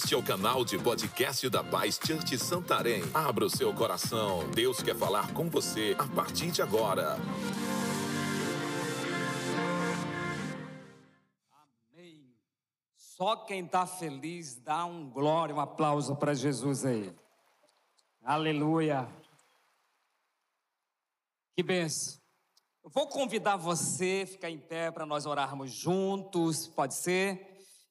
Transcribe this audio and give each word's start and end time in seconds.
Este 0.00 0.14
é 0.14 0.16
o 0.16 0.22
canal 0.22 0.64
de 0.64 0.78
podcast 0.78 1.50
da 1.50 1.64
Paz 1.64 1.98
Church 1.98 2.38
Santarém. 2.38 3.02
Abra 3.12 3.44
o 3.44 3.50
seu 3.50 3.74
coração. 3.74 4.48
Deus 4.52 4.80
quer 4.80 4.94
falar 4.94 5.34
com 5.34 5.50
você 5.50 5.96
a 5.98 6.06
partir 6.06 6.52
de 6.52 6.62
agora. 6.62 7.16
Amém. 11.92 12.32
Só 12.96 13.34
quem 13.38 13.64
está 13.64 13.84
feliz 13.86 14.54
dá 14.54 14.84
um 14.84 15.10
glória, 15.10 15.52
um 15.52 15.58
aplauso 15.60 16.14
para 16.14 16.32
Jesus 16.32 16.86
aí. 16.86 17.12
Aleluia. 18.22 19.08
Que 21.56 21.62
benção. 21.64 22.20
Eu 22.84 22.90
vou 22.90 23.08
convidar 23.08 23.56
você 23.56 24.20
a 24.22 24.26
ficar 24.28 24.48
em 24.48 24.58
pé 24.58 24.92
para 24.92 25.04
nós 25.04 25.26
orarmos 25.26 25.72
juntos, 25.72 26.68
pode 26.68 26.94
ser? 26.94 27.47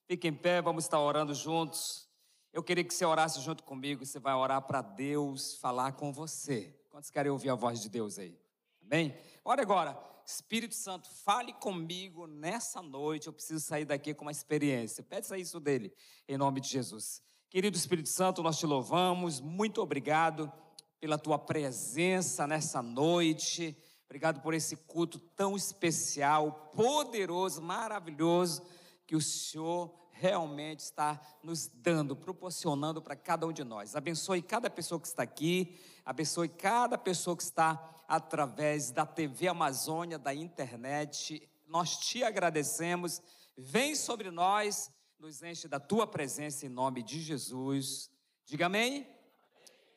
Fique 0.08 0.26
em 0.26 0.32
pé, 0.32 0.62
vamos 0.62 0.84
estar 0.84 0.98
orando 0.98 1.34
juntos. 1.34 2.08
Eu 2.50 2.62
queria 2.62 2.82
que 2.82 2.94
você 2.94 3.04
orasse 3.04 3.42
junto 3.42 3.62
comigo, 3.62 4.06
você 4.06 4.18
vai 4.18 4.32
orar 4.32 4.62
para 4.62 4.80
Deus 4.80 5.56
falar 5.56 5.92
com 5.92 6.10
você. 6.10 6.74
Quantos 6.88 7.10
querem 7.10 7.30
ouvir 7.30 7.50
a 7.50 7.54
voz 7.54 7.82
de 7.82 7.90
Deus 7.90 8.18
aí? 8.18 8.34
Amém? 8.80 9.14
Ora 9.44 9.60
agora, 9.60 9.98
Espírito 10.24 10.74
Santo, 10.74 11.10
fale 11.10 11.52
comigo 11.52 12.26
nessa 12.26 12.80
noite. 12.80 13.26
Eu 13.26 13.34
preciso 13.34 13.62
sair 13.62 13.84
daqui 13.84 14.14
com 14.14 14.24
uma 14.24 14.30
experiência. 14.30 15.04
Peça 15.04 15.36
isso 15.36 15.60
dele, 15.60 15.92
em 16.26 16.38
nome 16.38 16.62
de 16.62 16.68
Jesus. 16.70 17.22
Querido 17.50 17.76
Espírito 17.76 18.08
Santo, 18.08 18.42
nós 18.42 18.58
te 18.58 18.64
louvamos. 18.64 19.42
Muito 19.42 19.82
obrigado 19.82 20.50
pela 20.98 21.18
tua 21.18 21.38
presença 21.38 22.46
nessa 22.46 22.80
noite. 22.80 23.76
Obrigado 24.06 24.40
por 24.40 24.54
esse 24.54 24.74
culto 24.74 25.18
tão 25.18 25.54
especial, 25.54 26.72
poderoso, 26.74 27.60
maravilhoso 27.60 28.62
que 29.08 29.16
o 29.16 29.22
Senhor 29.22 29.90
realmente 30.12 30.80
está 30.80 31.18
nos 31.42 31.66
dando, 31.66 32.14
proporcionando 32.14 33.00
para 33.00 33.16
cada 33.16 33.46
um 33.46 33.52
de 33.52 33.64
nós. 33.64 33.96
Abençoe 33.96 34.42
cada 34.42 34.68
pessoa 34.68 35.00
que 35.00 35.06
está 35.06 35.22
aqui, 35.22 35.80
abençoe 36.04 36.46
cada 36.46 36.98
pessoa 36.98 37.34
que 37.34 37.42
está 37.42 38.04
através 38.06 38.90
da 38.90 39.06
TV 39.06 39.48
Amazônia, 39.48 40.18
da 40.18 40.34
internet. 40.34 41.48
Nós 41.66 41.96
te 41.96 42.22
agradecemos. 42.22 43.22
Vem 43.56 43.94
sobre 43.94 44.30
nós, 44.30 44.90
nos 45.18 45.42
enche 45.42 45.66
da 45.66 45.80
tua 45.80 46.06
presença 46.06 46.66
em 46.66 46.68
nome 46.68 47.02
de 47.02 47.18
Jesus. 47.22 48.10
Diga 48.44 48.66
amém. 48.66 49.08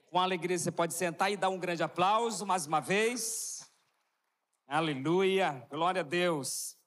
Com 0.09 0.20
alegria 0.20 0.58
você 0.58 0.72
pode 0.72 0.94
sentar 0.94 1.30
e 1.30 1.36
dar 1.36 1.50
um 1.50 1.59
grande 1.59 1.84
aplauso 1.84 2.45
mais 2.45 2.66
uma 2.66 2.80
vez. 2.80 3.70
Aleluia. 4.66 5.67
Glória 5.70 6.00
a 6.00 6.06
Deus. 6.06 6.81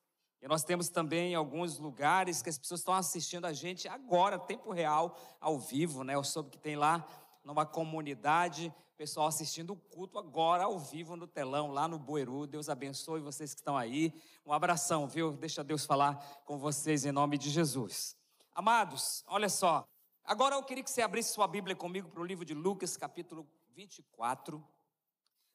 E 0.44 0.46
nós 0.46 0.62
temos 0.62 0.90
também 0.90 1.34
alguns 1.34 1.78
lugares 1.78 2.42
que 2.42 2.50
as 2.50 2.58
pessoas 2.58 2.80
estão 2.80 2.92
assistindo 2.92 3.46
a 3.46 3.52
gente 3.54 3.88
agora, 3.88 4.38
tempo 4.38 4.70
real, 4.72 5.16
ao 5.40 5.58
vivo, 5.58 6.04
né? 6.04 6.14
Eu 6.14 6.22
soube 6.22 6.50
que 6.50 6.58
tem 6.58 6.76
lá 6.76 7.08
numa 7.42 7.64
comunidade, 7.64 8.70
pessoal 8.94 9.26
assistindo 9.26 9.72
o 9.72 9.76
culto 9.76 10.18
agora 10.18 10.64
ao 10.64 10.78
vivo 10.78 11.16
no 11.16 11.26
telão, 11.26 11.70
lá 11.70 11.88
no 11.88 11.98
Boeru. 11.98 12.46
Deus 12.46 12.68
abençoe 12.68 13.22
vocês 13.22 13.54
que 13.54 13.60
estão 13.60 13.74
aí. 13.74 14.12
Um 14.44 14.52
abração, 14.52 15.08
viu? 15.08 15.32
Deixa 15.32 15.64
Deus 15.64 15.86
falar 15.86 16.16
com 16.44 16.58
vocês 16.58 17.06
em 17.06 17.12
nome 17.12 17.38
de 17.38 17.48
Jesus. 17.48 18.14
Amados, 18.54 19.24
olha 19.26 19.48
só. 19.48 19.88
Agora 20.22 20.56
eu 20.56 20.62
queria 20.62 20.84
que 20.84 20.90
você 20.90 21.00
abrisse 21.00 21.32
sua 21.32 21.48
Bíblia 21.48 21.74
comigo 21.74 22.10
para 22.10 22.20
o 22.20 22.26
livro 22.26 22.44
de 22.44 22.52
Lucas, 22.52 22.98
capítulo 22.98 23.48
24. 23.70 24.62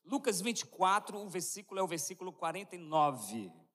Lucas 0.03 0.41
24, 0.41 1.15
o 1.19 1.29
versículo 1.29 1.79
é 1.79 1.83
o 1.83 1.87
versículo 1.87 2.33
49. 2.33 3.68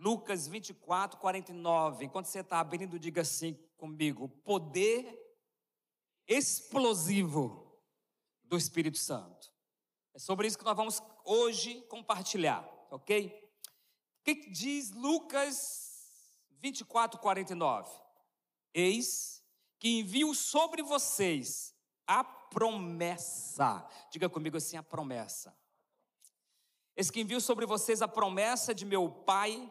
Lucas 0.00 0.48
24, 0.48 1.20
49. 1.20 2.06
Enquanto 2.06 2.24
você 2.24 2.40
está 2.40 2.58
abrindo, 2.58 2.98
diga 2.98 3.20
assim 3.20 3.52
comigo: 3.76 4.28
poder 4.28 5.18
explosivo 6.26 7.78
do 8.42 8.56
Espírito 8.56 8.96
Santo. 8.96 9.52
É 10.14 10.18
sobre 10.18 10.46
isso 10.46 10.58
que 10.58 10.64
nós 10.64 10.76
vamos 10.76 11.02
hoje 11.22 11.82
compartilhar, 11.82 12.66
ok? 12.90 13.52
O 14.20 14.24
que 14.24 14.50
diz 14.50 14.90
Lucas 14.92 16.48
24, 16.60 17.20
49? 17.20 17.90
Eis 18.72 19.44
que 19.78 19.98
envio 19.98 20.34
sobre 20.34 20.82
vocês 20.82 21.74
a 22.06 22.24
promessa. 22.24 23.86
Diga 24.10 24.30
comigo 24.30 24.56
assim: 24.56 24.78
a 24.78 24.82
promessa. 24.82 25.54
Eis 26.96 27.10
que 27.10 27.20
envio 27.20 27.40
sobre 27.40 27.66
vocês 27.66 28.00
a 28.00 28.08
promessa 28.08 28.74
de 28.74 28.86
meu 28.86 29.10
Pai 29.10 29.70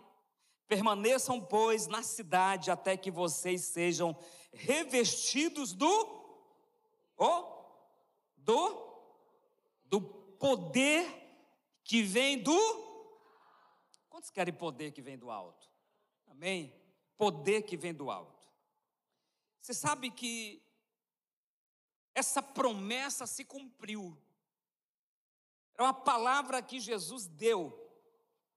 Permaneçam, 0.69 1.41
pois, 1.41 1.87
na 1.87 2.03
cidade 2.03 2.71
até 2.71 2.95
que 2.95 3.11
vocês 3.11 3.63
sejam 3.63 4.15
revestidos 4.53 5.73
do 5.73 5.89
oh, 7.17 7.65
do 8.37 8.87
do 9.85 9.99
poder 9.99 11.05
que 11.83 12.03
vem 12.03 12.37
do 12.41 12.57
Quantos 14.09 14.29
querem 14.29 14.53
poder 14.53 14.91
que 14.91 15.01
vem 15.01 15.17
do 15.17 15.31
alto? 15.31 15.69
Amém. 16.27 16.73
Poder 17.17 17.63
que 17.63 17.75
vem 17.75 17.93
do 17.93 18.11
alto. 18.11 18.47
Você 19.59 19.73
sabe 19.73 20.11
que 20.11 20.61
essa 22.13 22.41
promessa 22.41 23.25
se 23.25 23.43
cumpriu. 23.43 24.15
Era 25.73 25.85
uma 25.85 25.93
palavra 25.93 26.61
que 26.61 26.79
Jesus 26.79 27.27
deu 27.27 27.73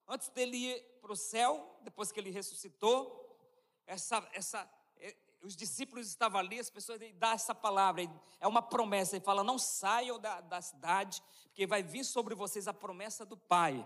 antes 0.09 0.29
dele 0.31 0.92
para 1.03 1.13
o 1.13 1.17
céu, 1.17 1.77
depois 1.83 2.13
que 2.13 2.21
ele 2.21 2.31
ressuscitou, 2.31 3.37
essa, 3.85 4.27
essa, 4.33 4.71
é, 4.99 5.17
os 5.43 5.57
discípulos 5.57 6.07
estavam 6.07 6.39
ali, 6.39 6.61
as 6.61 6.71
pessoas 6.71 7.01
dão 7.17 7.33
essa 7.33 7.53
palavra, 7.53 8.03
é 8.39 8.47
uma 8.47 8.63
promessa, 8.63 9.17
ele 9.17 9.25
fala: 9.25 9.43
não 9.43 9.59
saiam 9.59 10.19
da, 10.21 10.41
da 10.41 10.62
cidade, 10.62 11.21
porque 11.47 11.67
vai 11.67 11.83
vir 11.83 12.05
sobre 12.05 12.37
vocês 12.37 12.69
a 12.69 12.73
promessa 12.73 13.27
do 13.27 13.37
Pai, 13.37 13.85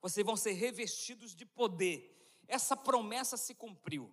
vocês 0.00 0.24
vão 0.24 0.36
ser 0.36 0.52
revestidos 0.52 1.34
de 1.34 1.44
poder. 1.44 2.10
Essa 2.48 2.74
promessa 2.74 3.36
se 3.36 3.54
cumpriu, 3.54 4.10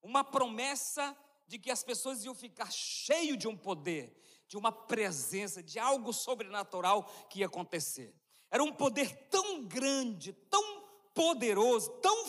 uma 0.00 0.22
promessa 0.22 1.16
de 1.46 1.58
que 1.58 1.72
as 1.72 1.82
pessoas 1.82 2.24
iam 2.24 2.34
ficar 2.34 2.70
cheio 2.70 3.36
de 3.36 3.48
um 3.48 3.56
poder, 3.56 4.16
de 4.46 4.56
uma 4.56 4.70
presença, 4.70 5.60
de 5.60 5.78
algo 5.80 6.12
sobrenatural 6.12 7.04
que 7.28 7.40
ia 7.40 7.46
acontecer. 7.46 8.14
Era 8.50 8.62
um 8.62 8.72
poder 8.72 9.28
tão 9.28 9.64
grande, 9.64 10.32
tão 10.32 10.73
poderoso, 11.14 11.90
tão 12.02 12.26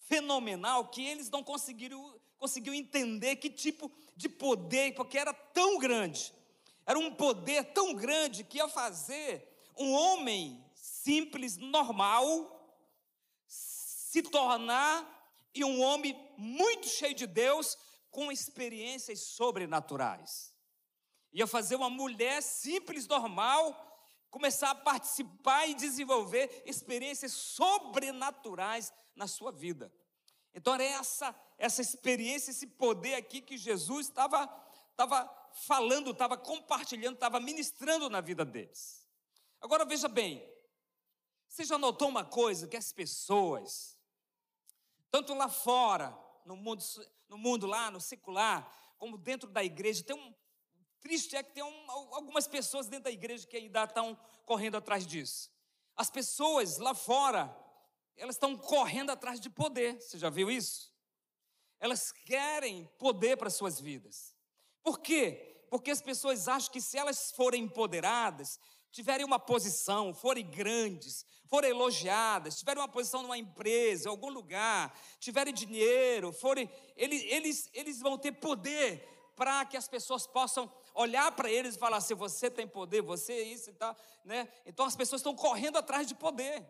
fenomenal, 0.00 0.88
que 0.88 1.06
eles 1.06 1.30
não 1.30 1.42
conseguiram, 1.42 2.20
conseguiram 2.36 2.74
entender 2.74 3.36
que 3.36 3.48
tipo 3.48 3.90
de 4.16 4.28
poder, 4.28 4.94
porque 4.94 5.16
era 5.16 5.32
tão 5.32 5.78
grande. 5.78 6.34
Era 6.84 6.98
um 6.98 7.14
poder 7.14 7.72
tão 7.72 7.94
grande 7.94 8.44
que 8.44 8.58
ia 8.58 8.68
fazer 8.68 9.48
um 9.78 9.92
homem 9.92 10.62
simples, 10.74 11.56
normal, 11.56 12.50
se 13.46 14.22
tornar 14.22 15.14
e 15.54 15.64
um 15.64 15.80
homem 15.80 16.14
muito 16.36 16.88
cheio 16.88 17.14
de 17.14 17.26
Deus, 17.26 17.78
com 18.10 18.30
experiências 18.30 19.20
sobrenaturais. 19.20 20.54
Ia 21.32 21.46
fazer 21.46 21.74
uma 21.74 21.90
mulher 21.90 22.40
simples, 22.42 23.08
normal, 23.08 23.93
começar 24.34 24.70
a 24.70 24.74
participar 24.74 25.68
e 25.68 25.74
desenvolver 25.74 26.64
experiências 26.66 27.30
sobrenaturais 27.30 28.92
na 29.14 29.28
sua 29.28 29.52
vida. 29.52 29.94
Então 30.52 30.74
era 30.74 30.82
essa 30.82 31.32
essa 31.56 31.80
experiência, 31.80 32.50
esse 32.50 32.66
poder 32.66 33.14
aqui 33.14 33.40
que 33.40 33.56
Jesus 33.56 34.08
estava 34.08 34.42
estava 34.90 35.30
falando, 35.52 36.10
estava 36.10 36.36
compartilhando, 36.36 37.14
estava 37.14 37.38
ministrando 37.38 38.10
na 38.10 38.20
vida 38.20 38.44
deles. 38.44 39.08
Agora 39.60 39.84
veja 39.84 40.08
bem, 40.08 40.44
você 41.48 41.64
já 41.64 41.78
notou 41.78 42.08
uma 42.08 42.24
coisa 42.24 42.66
que 42.66 42.76
as 42.76 42.90
pessoas, 42.90 43.96
tanto 45.12 45.32
lá 45.32 45.48
fora, 45.48 46.12
no 46.44 46.56
mundo, 46.56 46.82
no 47.28 47.38
mundo 47.38 47.68
lá, 47.68 47.88
no 47.88 48.00
secular, 48.00 48.68
como 48.98 49.16
dentro 49.16 49.48
da 49.48 49.62
igreja, 49.62 50.02
tem 50.02 50.16
um, 50.16 50.34
Triste 51.04 51.36
é 51.36 51.42
que 51.42 51.52
tem 51.52 51.62
um, 51.62 51.90
algumas 51.90 52.48
pessoas 52.48 52.86
dentro 52.86 53.04
da 53.04 53.10
igreja 53.10 53.46
que 53.46 53.58
ainda 53.58 53.84
estão 53.84 54.18
correndo 54.46 54.78
atrás 54.78 55.06
disso. 55.06 55.50
As 55.94 56.08
pessoas 56.08 56.78
lá 56.78 56.94
fora, 56.94 57.54
elas 58.16 58.36
estão 58.36 58.56
correndo 58.56 59.10
atrás 59.10 59.38
de 59.38 59.50
poder. 59.50 60.00
Você 60.00 60.18
já 60.18 60.30
viu 60.30 60.50
isso? 60.50 60.90
Elas 61.78 62.10
querem 62.10 62.86
poder 62.98 63.36
para 63.36 63.50
suas 63.50 63.78
vidas. 63.78 64.34
Por 64.82 64.98
quê? 64.98 65.66
Porque 65.68 65.90
as 65.90 66.00
pessoas 66.00 66.48
acham 66.48 66.72
que 66.72 66.80
se 66.80 66.96
elas 66.96 67.32
forem 67.32 67.64
empoderadas, 67.64 68.58
tiverem 68.90 69.26
uma 69.26 69.38
posição, 69.38 70.14
forem 70.14 70.48
grandes, 70.48 71.26
forem 71.48 71.68
elogiadas, 71.68 72.58
tiverem 72.58 72.80
uma 72.80 72.88
posição 72.88 73.20
numa 73.20 73.36
empresa, 73.36 74.08
em 74.08 74.10
algum 74.10 74.30
lugar, 74.30 74.98
tiverem 75.18 75.52
dinheiro, 75.52 76.32
forem, 76.32 76.70
eles, 76.96 77.22
eles, 77.24 77.70
eles 77.74 78.00
vão 78.00 78.16
ter 78.16 78.32
poder 78.32 79.06
para 79.36 79.66
que 79.66 79.76
as 79.76 79.86
pessoas 79.86 80.26
possam 80.26 80.72
olhar 80.94 81.30
para 81.32 81.50
eles 81.50 81.74
e 81.74 81.78
falar 81.78 81.98
assim: 81.98 82.14
você 82.14 82.50
tem 82.50 82.66
poder, 82.66 83.02
você 83.02 83.32
é 83.32 83.42
isso 83.42 83.70
e 83.70 83.72
tal. 83.74 83.94
Né? 84.24 84.48
Então 84.64 84.86
as 84.86 84.96
pessoas 84.96 85.20
estão 85.20 85.34
correndo 85.34 85.76
atrás 85.76 86.06
de 86.06 86.14
poder 86.14 86.64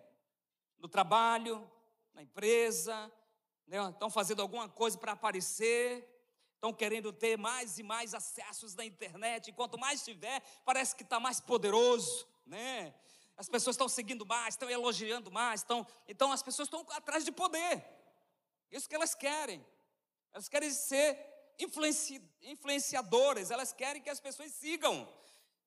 no 0.79 0.89
trabalho, 0.89 1.71
na 2.13 2.23
empresa, 2.23 3.13
né? 3.67 3.79
estão 3.91 4.11
fazendo 4.11 4.43
alguma 4.43 4.69
coisa 4.69 4.99
para 4.99 5.13
aparecer, 5.13 6.09
estão 6.55 6.73
querendo 6.73 7.13
ter 7.13 7.37
mais 7.37 7.79
e 7.79 7.83
mais 7.83 8.15
acessos 8.15 8.75
na 8.75 8.85
internet, 8.85 9.49
e 9.49 9.53
quanto 9.53 9.79
mais 9.79 10.03
tiver, 10.05 10.43
parece 10.65 10.97
que 10.97 11.03
está 11.03 11.21
mais 11.21 11.41
poderoso, 11.41 12.27
né? 12.47 12.95
As 13.37 13.49
pessoas 13.49 13.75
estão 13.75 13.89
seguindo 13.89 14.25
mais, 14.25 14.55
estão 14.55 14.71
elogiando 14.71 15.31
mais, 15.31 15.61
estão, 15.61 15.87
então 16.07 16.31
as 16.31 16.43
pessoas 16.43 16.67
estão 16.67 16.87
atrás 16.91 17.25
de 17.25 17.33
poder. 17.33 17.85
Isso 18.71 18.89
que 18.89 18.95
elas 18.95 19.15
querem. 19.15 19.65
Elas 20.33 20.49
querem 20.49 20.71
ser 20.71 21.34
influenci, 21.59 22.23
influenciadoras, 22.43 23.51
elas 23.51 23.73
querem 23.73 24.03
que 24.03 24.11
as 24.11 24.21
pessoas 24.21 24.53
sigam. 24.53 25.09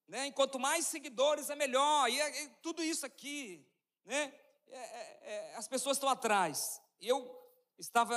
Né? 0.08 0.28
Enquanto 0.28 0.60
mais 0.60 0.88
seguidores 0.88 1.50
é 1.50 1.56
melhor, 1.56 2.10
e, 2.10 2.20
é, 2.20 2.48
tudo 2.62 2.84
isso 2.84 3.06
aqui, 3.06 3.66
né? 4.06 4.34
É, 4.70 4.78
é, 4.78 5.52
é 5.52 5.56
as 5.56 5.68
pessoas 5.68 5.98
estão 5.98 6.10
atrás. 6.10 6.82
Eu 7.00 7.36
estava 7.78 8.16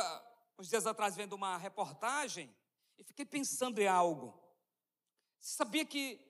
uns 0.58 0.68
dias 0.68 0.86
atrás 0.86 1.16
vendo 1.16 1.32
uma 1.32 1.56
reportagem 1.56 2.54
e 2.98 3.04
fiquei 3.04 3.24
pensando 3.24 3.80
em 3.80 3.86
algo. 3.86 4.38
Você 5.38 5.56
sabia 5.56 5.84
que 5.84 6.20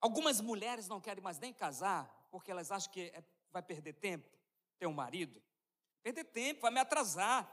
algumas 0.00 0.40
mulheres 0.40 0.86
não 0.88 1.00
querem 1.00 1.22
mais 1.22 1.38
nem 1.38 1.52
casar 1.52 2.06
porque 2.30 2.50
elas 2.50 2.70
acham 2.70 2.92
que 2.92 3.12
vai 3.50 3.62
perder 3.62 3.94
tempo 3.94 4.28
ter 4.78 4.86
um 4.86 4.92
marido? 4.92 5.42
Perder 6.02 6.24
tempo, 6.24 6.60
vai 6.60 6.70
me 6.70 6.80
atrasar. 6.80 7.52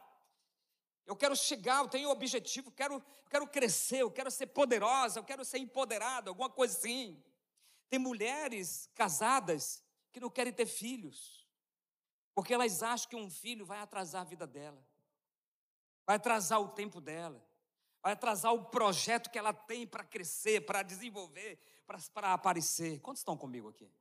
Eu 1.05 1.15
quero 1.15 1.35
chegar, 1.35 1.79
eu 1.79 1.89
tenho 1.89 2.07
um 2.07 2.11
objetivo, 2.11 2.71
quero, 2.71 2.95
eu 2.95 3.29
quero 3.29 3.47
crescer, 3.47 4.01
eu 4.01 4.11
quero 4.11 4.31
ser 4.31 4.47
poderosa, 4.47 5.19
eu 5.19 5.23
quero 5.23 5.43
ser 5.43 5.57
empoderada, 5.57 6.29
alguma 6.29 6.49
coisa 6.49 6.77
assim. 6.77 7.21
Tem 7.89 7.99
mulheres 7.99 8.89
casadas 8.95 9.83
que 10.11 10.19
não 10.19 10.29
querem 10.29 10.53
ter 10.53 10.65
filhos, 10.65 11.45
porque 12.33 12.53
elas 12.53 12.81
acham 12.81 13.09
que 13.09 13.15
um 13.15 13.29
filho 13.29 13.65
vai 13.65 13.79
atrasar 13.79 14.21
a 14.21 14.25
vida 14.25 14.47
dela, 14.47 14.81
vai 16.05 16.15
atrasar 16.15 16.61
o 16.61 16.69
tempo 16.69 17.01
dela, 17.01 17.45
vai 18.01 18.13
atrasar 18.13 18.53
o 18.53 18.65
projeto 18.65 19.29
que 19.29 19.37
ela 19.37 19.53
tem 19.53 19.85
para 19.85 20.03
crescer, 20.05 20.65
para 20.65 20.83
desenvolver, 20.83 21.59
para 22.13 22.33
aparecer. 22.33 22.99
Quantos 23.01 23.19
estão 23.19 23.37
comigo 23.37 23.67
aqui? 23.67 23.91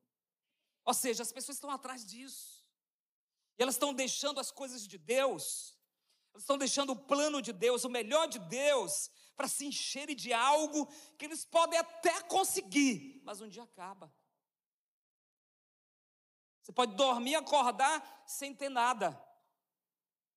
Ou 0.85 0.95
seja, 0.95 1.23
as 1.23 1.33
pessoas 1.33 1.57
estão 1.57 1.71
atrás 1.71 2.07
disso, 2.07 2.65
e 3.59 3.63
elas 3.63 3.75
estão 3.75 3.93
deixando 3.93 4.39
as 4.39 4.53
coisas 4.53 4.87
de 4.87 4.99
Deus 4.99 5.77
eles 6.33 6.43
estão 6.43 6.57
deixando 6.57 6.91
o 6.91 6.97
plano 6.97 7.43
de 7.43 7.53
Deus, 7.53 7.85
o 7.85 7.91
melhor 7.91 8.27
de 8.27 8.39
Deus, 8.39 9.11
para 9.37 9.49
se 9.49 9.67
encherem 9.67 10.17
de 10.17 10.33
algo 10.33 10.87
que 11.19 11.25
eles 11.25 11.45
podem 11.45 11.79
até 11.79 12.23
conseguir, 12.23 13.21
mas 13.25 13.41
um 13.41 13.49
dia 13.49 13.63
acaba. 13.63 14.13
Você 16.63 16.73
pode 16.73 16.95
dormir 16.95 17.35
acordar 17.35 18.25
sem 18.27 18.55
ter 18.55 18.69
nada. 18.69 19.21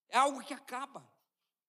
É 0.10 0.18
algo 0.18 0.44
que 0.44 0.54
acaba. 0.54 1.08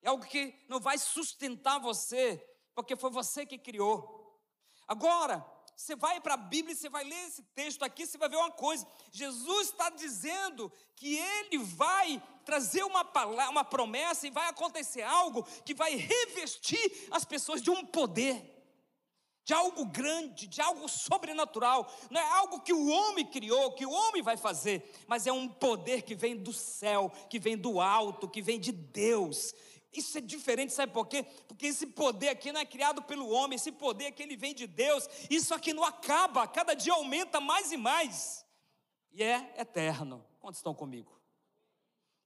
É 0.02 0.08
algo 0.08 0.24
que 0.24 0.64
não 0.68 0.80
vai 0.80 0.98
sustentar 0.98 1.78
você, 1.78 2.38
porque 2.74 2.96
foi 2.96 3.10
você 3.10 3.44
que 3.44 3.58
criou. 3.58 4.40
Agora, 4.88 5.44
você 5.76 5.94
vai 5.94 6.20
para 6.20 6.34
a 6.34 6.38
Bíblia 6.38 6.72
e 6.72 6.76
você 6.76 6.88
vai 6.88 7.04
ler 7.04 7.26
esse 7.26 7.42
texto 7.42 7.82
aqui, 7.82 8.06
você 8.06 8.16
vai 8.16 8.30
ver 8.30 8.36
uma 8.36 8.50
coisa. 8.50 8.86
Jesus 9.10 9.68
está 9.68 9.90
dizendo 9.90 10.72
que 10.94 11.16
ele 11.16 11.58
vai 11.58 12.22
trazer 12.46 12.84
uma, 12.84 13.04
palavra, 13.04 13.50
uma 13.50 13.64
promessa 13.64 14.26
e 14.26 14.30
vai 14.30 14.48
acontecer 14.48 15.02
algo 15.02 15.42
que 15.64 15.74
vai 15.74 15.96
revestir 15.96 17.08
as 17.10 17.24
pessoas 17.24 17.60
de 17.60 17.70
um 17.70 17.84
poder 17.84 18.54
de 19.44 19.54
algo 19.54 19.84
grande, 19.84 20.48
de 20.48 20.60
algo 20.60 20.88
sobrenatural. 20.88 21.88
Não 22.10 22.20
é 22.20 22.32
algo 22.32 22.60
que 22.60 22.72
o 22.72 22.88
homem 22.88 23.24
criou, 23.24 23.72
que 23.72 23.86
o 23.86 23.90
homem 23.92 24.20
vai 24.20 24.36
fazer, 24.36 24.92
mas 25.06 25.24
é 25.24 25.32
um 25.32 25.48
poder 25.48 26.02
que 26.02 26.16
vem 26.16 26.36
do 26.36 26.52
céu, 26.52 27.12
que 27.30 27.38
vem 27.38 27.56
do 27.56 27.80
alto, 27.80 28.28
que 28.28 28.42
vem 28.42 28.58
de 28.58 28.72
Deus. 28.72 29.54
Isso 29.92 30.18
é 30.18 30.20
diferente, 30.20 30.72
sabe 30.72 30.92
por 30.92 31.06
quê? 31.06 31.24
Porque 31.46 31.66
esse 31.66 31.86
poder 31.86 32.28
aqui 32.28 32.50
não 32.50 32.60
é 32.60 32.66
criado 32.66 33.02
pelo 33.02 33.28
homem, 33.30 33.54
esse 33.54 33.70
poder 33.70 34.06
aqui 34.06 34.22
ele 34.22 34.36
vem 34.36 34.52
de 34.52 34.66
Deus. 34.66 35.08
Isso 35.30 35.54
aqui 35.54 35.72
não 35.72 35.84
acaba, 35.84 36.46
cada 36.48 36.74
dia 36.74 36.92
aumenta 36.92 37.40
mais 37.40 37.70
e 37.70 37.76
mais. 37.76 38.44
E 39.12 39.22
é 39.22 39.54
eterno. 39.56 40.26
Quantos 40.40 40.58
estão 40.58 40.74
comigo? 40.74 41.16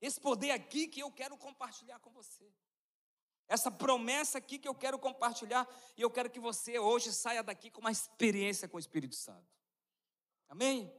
Esse 0.01 0.19
poder 0.19 0.51
aqui 0.51 0.87
que 0.87 1.01
eu 1.01 1.11
quero 1.11 1.37
compartilhar 1.37 1.99
com 1.99 2.09
você. 2.09 2.51
Essa 3.47 3.69
promessa 3.69 4.37
aqui 4.37 4.57
que 4.57 4.67
eu 4.67 4.73
quero 4.73 4.97
compartilhar 4.97 5.67
e 5.97 6.01
eu 6.01 6.09
quero 6.09 6.29
que 6.29 6.39
você 6.39 6.79
hoje 6.79 7.11
saia 7.13 7.43
daqui 7.43 7.69
com 7.69 7.81
uma 7.81 7.91
experiência 7.91 8.67
com 8.67 8.77
o 8.77 8.79
Espírito 8.79 9.15
Santo. 9.15 9.45
Amém? 10.47 10.91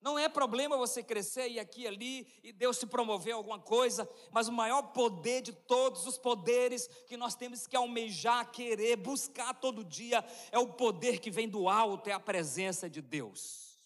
Não 0.00 0.18
é 0.18 0.28
problema 0.28 0.76
você 0.76 1.02
crescer 1.02 1.48
e 1.48 1.58
aqui 1.58 1.82
e 1.82 1.86
ali 1.88 2.28
e 2.42 2.52
Deus 2.52 2.78
te 2.78 2.86
promover 2.86 3.34
alguma 3.34 3.58
coisa, 3.58 4.08
mas 4.30 4.46
o 4.46 4.52
maior 4.52 4.82
poder 4.92 5.40
de 5.40 5.52
todos 5.52 6.06
os 6.06 6.16
poderes 6.16 6.86
que 7.06 7.16
nós 7.16 7.34
temos 7.34 7.66
que 7.66 7.74
almejar, 7.74 8.50
querer, 8.50 8.96
buscar 8.96 9.54
todo 9.54 9.84
dia 9.84 10.24
é 10.52 10.58
o 10.58 10.72
poder 10.74 11.18
que 11.18 11.30
vem 11.30 11.48
do 11.48 11.68
alto, 11.68 12.08
é 12.08 12.12
a 12.12 12.20
presença 12.20 12.88
de 12.88 13.02
Deus. 13.02 13.80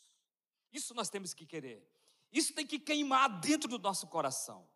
Isso 0.71 0.93
nós 0.93 1.09
temos 1.09 1.33
que 1.33 1.47
querer. 1.47 1.92
Isso 2.33 2.55
tem 2.55 2.67
que 2.67 2.79
queimar 2.79 3.41
dentro 3.41 3.69
do 3.69 3.79
nosso 3.79 4.07
coração. 4.07 4.67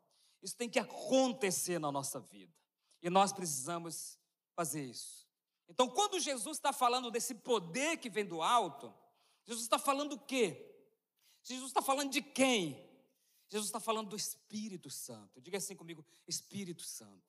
Isso 0.43 0.55
tem 0.55 0.69
que 0.69 0.79
acontecer 0.79 1.79
na 1.79 1.91
nossa 1.91 2.21
vida. 2.21 2.55
E 3.03 3.09
nós 3.09 3.33
precisamos 3.33 4.19
fazer 4.55 4.85
isso. 4.85 5.27
Então, 5.69 5.89
quando 5.89 6.21
Jesus 6.21 6.59
está 6.59 6.73
falando 6.73 7.11
desse 7.11 7.35
poder 7.35 7.97
que 7.97 8.11
vem 8.11 8.25
do 8.25 8.43
alto, 8.43 8.95
Jesus 9.45 9.65
está 9.65 9.79
falando 9.79 10.13
o 10.13 10.19
quê? 10.19 10.75
Jesus 11.43 11.71
está 11.71 11.81
falando 11.81 12.11
de 12.11 12.21
quem? 12.21 12.85
Jesus 13.49 13.69
está 13.69 13.81
falando 13.81 14.09
do 14.09 14.17
Espírito 14.17 14.91
Santo. 14.91 15.41
Diga 15.41 15.59
assim 15.59 15.77
comigo: 15.77 16.05
Espírito 16.27 16.83
Santo. 16.83 17.25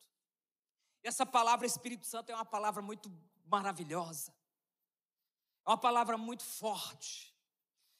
E 1.04 1.08
essa 1.08 1.26
palavra 1.26 1.66
Espírito 1.66 2.06
Santo 2.06 2.32
é 2.32 2.36
uma 2.36 2.46
palavra 2.46 2.82
muito 2.82 3.12
maravilhosa. 3.46 4.34
É 5.66 5.70
uma 5.70 5.78
palavra 5.78 6.18
muito 6.18 6.44
forte. 6.44 7.37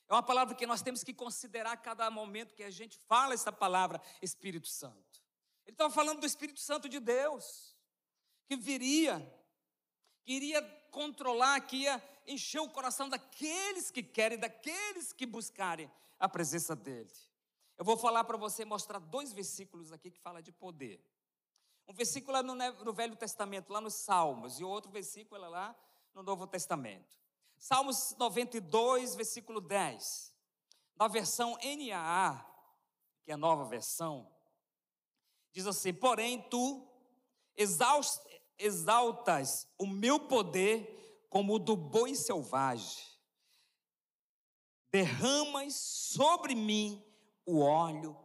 É 0.10 0.14
uma 0.14 0.24
palavra 0.24 0.56
que 0.56 0.66
nós 0.66 0.82
temos 0.82 1.04
que 1.04 1.14
considerar 1.14 1.74
a 1.74 1.78
cada 1.78 2.10
momento 2.10 2.56
que 2.56 2.64
a 2.64 2.70
gente 2.70 2.98
fala 3.08 3.34
essa 3.34 3.52
palavra 3.52 4.02
Espírito 4.22 4.68
Santo. 4.68 5.22
Ele 5.66 5.74
estava 5.74 5.94
falando 5.94 6.22
do 6.22 6.26
Espírito 6.26 6.62
Santo 6.62 6.88
de 6.88 7.00
Deus, 7.00 7.76
que 8.46 8.56
viria, 8.56 9.20
que 10.24 10.34
iria 10.34 10.62
controlar, 10.92 11.60
que 11.62 11.78
ia 11.78 12.02
encher 12.26 12.62
o 12.62 12.70
coração 12.70 13.10
daqueles 13.10 13.92
que 13.92 14.02
querem, 14.02 14.38
daqueles 14.38 15.12
que 15.12 15.26
buscarem 15.26 15.92
a 16.18 16.30
presença 16.30 16.74
dele. 16.74 17.12
Eu 17.78 17.84
vou 17.84 17.98
falar 17.98 18.24
para 18.24 18.38
você, 18.38 18.64
mostrar 18.64 19.00
dois 19.00 19.34
versículos 19.34 19.92
aqui 19.92 20.10
que 20.10 20.20
fala 20.20 20.42
de 20.42 20.52
poder. 20.52 21.04
Um 21.88 21.94
versículo 21.94 22.42
no, 22.42 22.56
no 22.56 22.94
Velho 22.94 23.16
Testamento, 23.16 23.72
lá 23.72 23.80
nos 23.80 23.94
Salmos, 23.94 24.60
e 24.60 24.64
outro 24.64 24.90
versículo 24.90 25.44
é 25.44 25.48
lá 25.48 25.76
no 26.14 26.24
Novo 26.24 26.48
Testamento. 26.48 27.18
Salmos 27.58 28.16
92, 28.18 29.16
versículo 29.16 29.60
10. 29.60 30.34
Na 30.96 31.08
versão 31.08 31.58
NAA, 31.64 32.46
que 33.24 33.32
é 33.32 33.34
a 33.34 33.38
nova 33.38 33.66
versão, 33.66 34.32
diz 35.52 35.68
assim: 35.68 35.94
Porém, 35.94 36.42
tu 36.50 36.88
exaltas 38.58 39.68
o 39.78 39.86
meu 39.86 40.20
poder 40.20 41.28
como 41.30 41.56
o 41.56 41.60
do 41.60 41.76
boi 41.76 42.16
selvagem 42.16 43.18
derramas 44.92 45.76
sobre 45.76 46.56
mim 46.56 47.04
o 47.46 47.60
óleo 47.60 48.18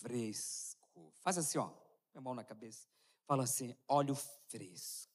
fresco. 0.00 1.12
Faz 1.20 1.38
assim, 1.38 1.58
ó, 1.58 1.70
minha 2.12 2.22
mão 2.22 2.34
na 2.34 2.44
cabeça. 2.44 2.88
Fala 3.26 3.44
assim, 3.44 3.76
óleo 3.86 4.14
fresco. 4.48 5.12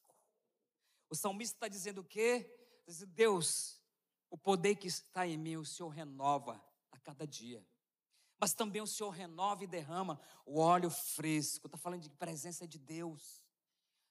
O 1.08 1.14
salmista 1.14 1.56
está 1.56 1.68
dizendo 1.68 2.00
o 2.00 2.04
quê? 2.04 2.59
Deus, 3.06 3.80
o 4.30 4.36
poder 4.36 4.76
que 4.76 4.86
está 4.86 5.26
em 5.26 5.36
mim, 5.36 5.56
o 5.56 5.64
Senhor 5.64 5.88
renova 5.88 6.62
a 6.90 6.98
cada 6.98 7.26
dia. 7.26 7.64
Mas 8.38 8.54
também 8.54 8.80
o 8.80 8.86
Senhor 8.86 9.10
renova 9.10 9.64
e 9.64 9.66
derrama 9.66 10.18
o 10.46 10.60
óleo 10.60 10.90
fresco. 10.90 11.66
Está 11.66 11.76
falando 11.76 12.02
de 12.02 12.10
presença 12.10 12.66
de 12.66 12.78
Deus. 12.78 13.42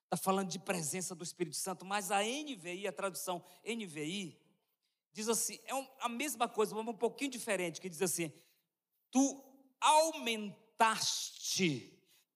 Está 0.04 0.18
falando 0.18 0.50
de 0.50 0.60
presença 0.60 1.16
do 1.16 1.24
Espírito 1.24 1.56
Santo. 1.56 1.84
Mas 1.86 2.12
a 2.12 2.22
NVI, 2.22 2.88
a 2.88 2.92
tradução 2.92 3.44
NVI, 3.66 4.40
diz 5.12 5.28
assim, 5.28 5.60
é 5.66 5.72
a 6.02 6.10
mesma 6.10 6.48
coisa, 6.48 6.76
mas 6.76 6.88
um 6.88 6.94
pouquinho 6.94 7.32
diferente, 7.32 7.82
que 7.82 7.90
diz 7.90 8.02
assim: 8.02 8.32
Tu 9.10 9.44
aumentaste, 9.82 10.88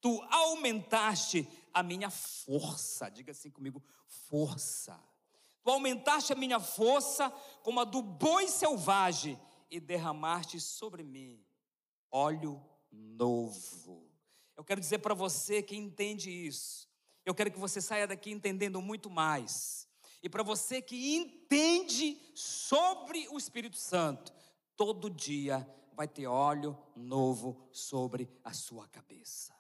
tu 0.02 0.22
aumentaste 0.32 1.48
a 1.74 1.84
minha 1.84 2.10
força. 2.10 3.10
Diga 3.10 3.32
assim 3.32 3.52
comigo, 3.52 3.84
força. 4.08 5.00
Tu 5.64 5.70
aumentaste 5.70 6.34
a 6.34 6.36
minha 6.36 6.60
força 6.60 7.30
como 7.62 7.80
a 7.80 7.84
do 7.84 8.02
boi 8.02 8.48
selvagem 8.48 9.40
e 9.72 9.80
derramaste 9.80 10.60
sobre 10.60 11.04
mim 11.04 11.44
óleo 12.14 12.64
novo. 12.92 14.08
Eu 14.56 14.64
quero 14.64 14.80
dizer 14.80 15.00
para 15.00 15.16
você 15.16 15.64
que 15.64 15.76
entende 15.76 16.30
isso. 16.30 16.88
Eu 17.26 17.34
quero 17.34 17.50
que 17.50 17.58
você 17.58 17.82
saia 17.82 18.06
daqui 18.06 18.30
entendendo 18.30 18.80
muito 18.82 19.10
mais. 19.10 19.88
E 20.22 20.30
para 20.30 20.44
você 20.44 20.82
que 20.82 21.16
entende 21.16 22.22
sobre 22.36 23.28
o 23.30 23.38
Espírito 23.38 23.78
Santo, 23.78 24.32
todo 24.76 25.10
dia 25.10 25.68
vai 25.94 26.08
ter 26.08 26.28
óleo 26.28 26.78
novo 26.96 27.68
sobre 27.72 28.30
a 28.44 28.54
sua 28.54 28.88
cabeça. 28.88 29.54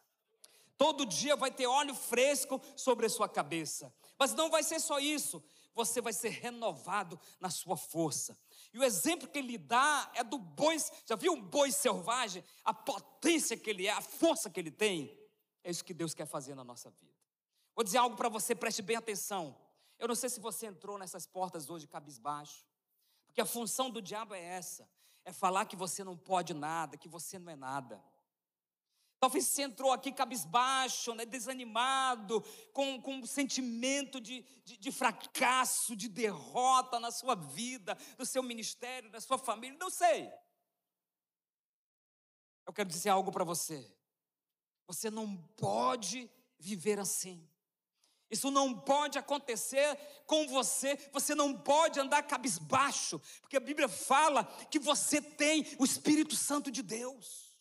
Todo 0.77 1.05
dia 1.05 1.35
vai 1.35 1.51
ter 1.51 1.65
óleo 1.65 1.95
fresco 1.95 2.61
sobre 2.75 3.05
a 3.05 3.09
sua 3.09 3.27
cabeça. 3.27 3.93
Mas 4.17 4.33
não 4.33 4.49
vai 4.49 4.63
ser 4.63 4.79
só 4.79 4.99
isso. 4.99 5.43
Você 5.73 6.01
vai 6.01 6.13
ser 6.13 6.29
renovado 6.29 7.19
na 7.39 7.49
sua 7.49 7.75
força. 7.75 8.37
E 8.73 8.77
o 8.77 8.83
exemplo 8.83 9.27
que 9.27 9.39
ele 9.39 9.57
dá 9.57 10.11
é 10.13 10.23
do 10.23 10.37
boi. 10.37 10.77
Já 11.05 11.15
viu 11.15 11.33
um 11.33 11.41
boi 11.41 11.71
selvagem? 11.71 12.43
A 12.63 12.73
potência 12.73 13.57
que 13.57 13.69
ele 13.69 13.87
é, 13.87 13.91
a 13.91 14.01
força 14.01 14.49
que 14.49 14.59
ele 14.59 14.71
tem. 14.71 15.17
É 15.63 15.71
isso 15.71 15.83
que 15.83 15.93
Deus 15.93 16.13
quer 16.13 16.25
fazer 16.25 16.55
na 16.55 16.63
nossa 16.63 16.89
vida. 16.89 17.13
Vou 17.75 17.83
dizer 17.83 17.97
algo 17.97 18.15
para 18.15 18.29
você, 18.29 18.53
preste 18.53 18.81
bem 18.81 18.95
atenção. 18.95 19.55
Eu 19.97 20.07
não 20.07 20.15
sei 20.15 20.29
se 20.29 20.39
você 20.39 20.67
entrou 20.67 20.97
nessas 20.97 21.25
portas 21.25 21.69
hoje 21.69 21.87
cabisbaixo, 21.87 22.65
porque 23.25 23.41
a 23.41 23.45
função 23.45 23.89
do 23.89 24.01
diabo 24.01 24.33
é 24.33 24.41
essa: 24.43 24.87
é 25.25 25.31
falar 25.31 25.65
que 25.65 25.75
você 25.75 26.03
não 26.03 26.17
pode 26.17 26.53
nada, 26.53 26.97
que 26.97 27.07
você 27.07 27.39
não 27.39 27.51
é 27.51 27.55
nada. 27.55 28.03
Talvez 29.23 29.47
você 29.47 29.61
entrou 29.61 29.93
aqui 29.93 30.11
cabisbaixo, 30.11 31.15
né, 31.15 31.25
desanimado, 31.25 32.41
com, 32.73 33.01
com 33.01 33.19
um 33.19 33.25
sentimento 33.25 34.19
de, 34.19 34.43
de, 34.65 34.75
de, 34.75 34.91
fracasso, 34.91 35.95
de 35.95 36.09
derrota 36.09 36.99
na 36.99 37.09
sua 37.09 37.33
vida, 37.33 37.97
no 38.19 38.25
seu 38.25 38.43
ministério, 38.43 39.09
na 39.09 39.21
sua 39.21 39.37
família, 39.37 39.77
não 39.79 39.89
sei. 39.89 40.29
Eu 42.67 42.73
quero 42.73 42.89
dizer 42.89 43.11
algo 43.11 43.31
para 43.31 43.45
você. 43.45 43.89
Você 44.87 45.09
não 45.09 45.37
pode 45.55 46.29
viver 46.59 46.99
assim. 46.99 47.49
Isso 48.29 48.51
não 48.51 48.77
pode 48.77 49.17
acontecer 49.17 49.97
com 50.27 50.49
você, 50.49 50.97
você 51.13 51.33
não 51.33 51.57
pode 51.57 51.97
andar 51.97 52.23
cabisbaixo, 52.23 53.21
porque 53.39 53.55
a 53.55 53.61
Bíblia 53.61 53.87
fala 53.87 54.43
que 54.69 54.79
você 54.79 55.21
tem 55.21 55.65
o 55.79 55.85
Espírito 55.85 56.35
Santo 56.35 56.69
de 56.69 56.81
Deus. 56.81 57.52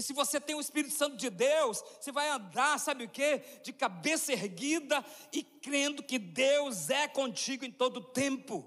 E 0.00 0.02
se 0.02 0.14
você 0.14 0.40
tem 0.40 0.56
o 0.56 0.60
Espírito 0.62 0.94
Santo 0.94 1.14
de 1.18 1.28
Deus, 1.28 1.84
você 2.00 2.10
vai 2.10 2.30
andar, 2.30 2.80
sabe 2.80 3.04
o 3.04 3.08
que? 3.10 3.36
De 3.62 3.70
cabeça 3.70 4.32
erguida 4.32 5.04
e 5.30 5.42
crendo 5.42 6.02
que 6.02 6.18
Deus 6.18 6.88
é 6.88 7.06
contigo 7.06 7.66
em 7.66 7.70
todo 7.70 8.00
tempo. 8.00 8.66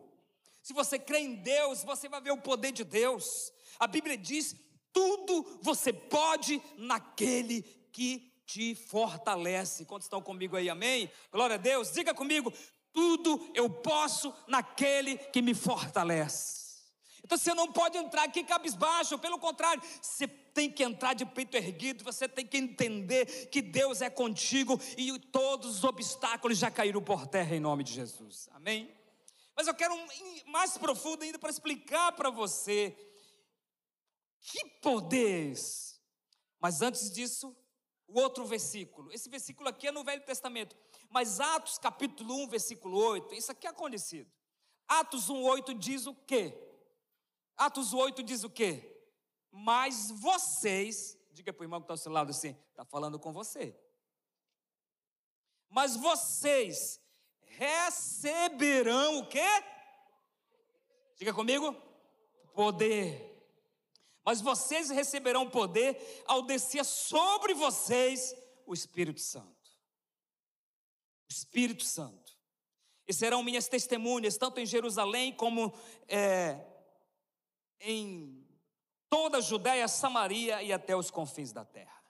Se 0.62 0.74
você 0.74 1.00
crê 1.00 1.22
em 1.22 1.34
Deus, 1.34 1.84
você 1.84 2.08
vai 2.08 2.22
ver 2.22 2.30
o 2.30 2.38
poder 2.38 2.72
de 2.72 2.84
Deus. 2.84 3.52
A 3.80 3.88
Bíblia 3.88 4.16
diz: 4.16 4.56
tudo 4.94 5.58
você 5.60 5.92
pode 5.92 6.62
naquele 6.78 7.64
que 7.92 8.32
te 8.46 8.76
fortalece. 8.76 9.86
Quantos 9.86 10.06
estão 10.06 10.22
comigo 10.22 10.56
aí, 10.56 10.70
amém? 10.70 11.12
Glória 11.32 11.56
a 11.56 11.58
Deus. 11.58 11.92
Diga 11.92 12.14
comigo: 12.14 12.54
tudo 12.92 13.50
eu 13.56 13.68
posso 13.72 14.32
naquele 14.48 15.18
que 15.18 15.42
me 15.42 15.56
fortalece. 15.56 16.62
Então 17.24 17.40
você 17.40 17.56
não 17.56 17.72
pode 17.72 17.98
entrar 17.98 18.26
aqui 18.26 18.44
cabisbaixo, 18.44 19.18
pelo 19.18 19.40
contrário, 19.40 19.82
você 20.00 20.28
tem 20.54 20.72
que 20.72 20.84
entrar 20.84 21.14
de 21.14 21.26
peito 21.26 21.58
erguido, 21.58 22.04
você 22.04 22.28
tem 22.28 22.46
que 22.46 22.58
entender 22.58 23.48
que 23.48 23.62
Deus 23.62 24.02
é 24.02 24.10
contigo 24.10 24.80
e 24.98 25.18
todos 25.20 25.78
os 25.78 25.84
obstáculos 25.84 26.58
já 26.58 26.70
caíram 26.70 27.02
por 27.02 27.26
terra 27.28 27.56
em 27.56 27.60
nome 27.60 27.84
de 27.84 27.94
Jesus. 27.94 28.48
Amém? 28.54 28.94
Mas 29.56 29.68
eu 29.68 29.74
quero 29.74 29.94
um 29.94 30.08
mais 30.48 30.78
profundo 30.78 31.24
ainda 31.24 31.40
para 31.40 31.50
explicar 31.50 32.12
para 32.14 32.30
você 32.30 32.96
que 34.40 34.66
poderes. 34.82 36.00
Mas 36.60 36.82
antes 36.82 37.12
disso, 37.12 37.56
o 38.08 38.20
outro 38.20 38.46
versículo. 38.46 39.12
Esse 39.12 39.30
versículo 39.30 39.70
aqui 39.70 39.88
é 39.88 39.92
no 39.92 40.04
Velho 40.04 40.24
Testamento. 40.24 40.76
Mas 41.10 41.40
Atos 41.40 41.78
capítulo 41.78 42.44
1, 42.44 42.48
versículo 42.48 42.98
8, 42.98 43.34
isso 43.36 43.52
aqui 43.52 43.68
é 43.68 43.74
conhecido. 43.74 44.32
Atos 44.88 45.30
1, 45.30 45.42
8 45.42 45.74
diz 45.74 46.06
o 46.06 46.14
quê? 46.14 46.54
Atos 47.56 47.94
8 47.94 48.22
diz 48.24 48.44
o 48.44 48.50
quê? 48.50 48.93
Mas 49.56 50.10
vocês, 50.10 51.16
diga 51.32 51.54
para 51.54 51.62
o 51.62 51.66
irmão 51.66 51.80
que 51.80 51.84
está 51.84 51.94
ao 51.94 51.98
seu 51.98 52.12
lado 52.12 52.32
assim, 52.32 52.58
está 52.72 52.84
falando 52.84 53.20
com 53.20 53.32
você. 53.32 53.80
Mas 55.70 55.96
vocês 55.96 57.00
receberão 57.42 59.20
o 59.20 59.28
quê? 59.28 59.46
Diga 61.16 61.32
comigo, 61.32 61.72
poder. 62.56 63.32
Mas 64.26 64.42
vocês 64.42 64.90
receberão 64.90 65.48
poder 65.48 66.24
ao 66.26 66.42
descer 66.42 66.84
sobre 66.84 67.54
vocês 67.54 68.36
o 68.66 68.74
Espírito 68.74 69.22
Santo. 69.22 69.70
O 71.30 71.32
Espírito 71.32 71.84
Santo. 71.84 72.34
E 73.08 73.14
serão 73.14 73.44
minhas 73.44 73.68
testemunhas, 73.68 74.36
tanto 74.36 74.60
em 74.60 74.66
Jerusalém 74.66 75.32
como 75.32 75.72
é, 76.08 76.60
em 77.80 78.44
toda 79.14 79.38
a 79.38 79.42
Judéia, 79.42 79.88
Samaria 79.88 80.64
e 80.64 80.74
até 80.74 80.96
os 80.96 81.12
confins 81.12 81.52
da 81.52 81.64
terra. 81.64 82.04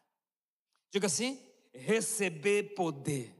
Diga 0.89 1.07
assim: 1.07 1.37
receber 1.73 2.75
poder. 2.75 3.35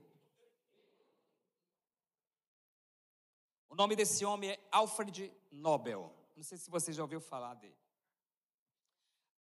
O 3.70 3.76
nome 3.76 3.96
desse 3.96 4.26
homem 4.26 4.52
é 4.52 4.68
Alfred 4.70 5.34
Nobel. 5.50 6.14
Não 6.36 6.44
sei 6.44 6.58
se 6.58 6.70
você 6.70 6.92
já 6.92 7.04
ouviu 7.04 7.22
falar 7.22 7.54
dele. 7.54 7.78